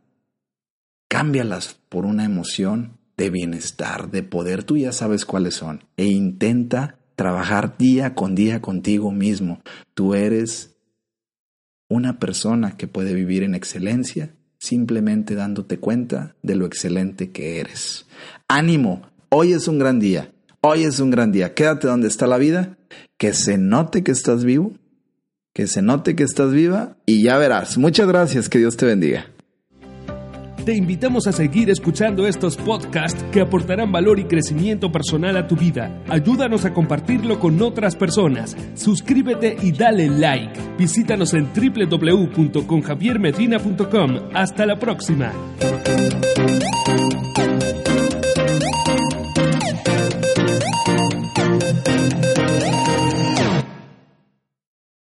Cámbialas 1.08 1.80
por 1.88 2.06
una 2.06 2.24
emoción 2.24 2.96
de 3.16 3.28
bienestar, 3.28 4.12
de 4.12 4.22
poder, 4.22 4.62
tú 4.62 4.76
ya 4.76 4.92
sabes 4.92 5.24
cuáles 5.24 5.54
son, 5.54 5.82
e 5.96 6.04
intenta 6.04 7.00
trabajar 7.16 7.76
día 7.76 8.14
con 8.14 8.36
día 8.36 8.62
contigo 8.62 9.10
mismo. 9.10 9.60
Tú 9.94 10.14
eres 10.14 10.76
una 11.88 12.20
persona 12.20 12.76
que 12.76 12.86
puede 12.86 13.14
vivir 13.14 13.42
en 13.42 13.56
excelencia 13.56 14.32
simplemente 14.60 15.34
dándote 15.34 15.80
cuenta 15.80 16.36
de 16.44 16.54
lo 16.54 16.66
excelente 16.66 17.32
que 17.32 17.58
eres. 17.58 18.06
Ánimo, 18.46 19.02
hoy 19.28 19.54
es 19.54 19.66
un 19.66 19.80
gran 19.80 19.98
día, 19.98 20.30
hoy 20.60 20.84
es 20.84 21.00
un 21.00 21.10
gran 21.10 21.32
día, 21.32 21.52
quédate 21.52 21.88
donde 21.88 22.06
está 22.06 22.28
la 22.28 22.38
vida, 22.38 22.78
que 23.18 23.34
se 23.34 23.58
note 23.58 24.04
que 24.04 24.12
estás 24.12 24.44
vivo 24.44 24.74
que 25.60 25.66
se 25.66 25.82
note 25.82 26.16
que 26.16 26.22
estás 26.22 26.52
viva 26.52 26.96
y 27.04 27.24
ya 27.24 27.36
verás. 27.36 27.76
Muchas 27.76 28.08
gracias, 28.08 28.48
que 28.48 28.56
Dios 28.56 28.78
te 28.78 28.86
bendiga. 28.86 29.26
Te 30.64 30.74
invitamos 30.74 31.26
a 31.26 31.32
seguir 31.32 31.68
escuchando 31.68 32.26
estos 32.26 32.56
podcasts 32.56 33.22
que 33.30 33.42
aportarán 33.42 33.92
valor 33.92 34.18
y 34.18 34.24
crecimiento 34.24 34.90
personal 34.90 35.36
a 35.36 35.46
tu 35.46 35.56
vida. 35.56 36.02
Ayúdanos 36.08 36.64
a 36.64 36.72
compartirlo 36.72 37.38
con 37.38 37.60
otras 37.60 37.94
personas. 37.94 38.56
Suscríbete 38.72 39.58
y 39.60 39.72
dale 39.72 40.08
like. 40.08 40.58
Visítanos 40.78 41.34
en 41.34 41.50
www.conjaviermedina.com. 41.52 44.30
Hasta 44.32 44.64
la 44.64 44.78
próxima. 44.78 45.30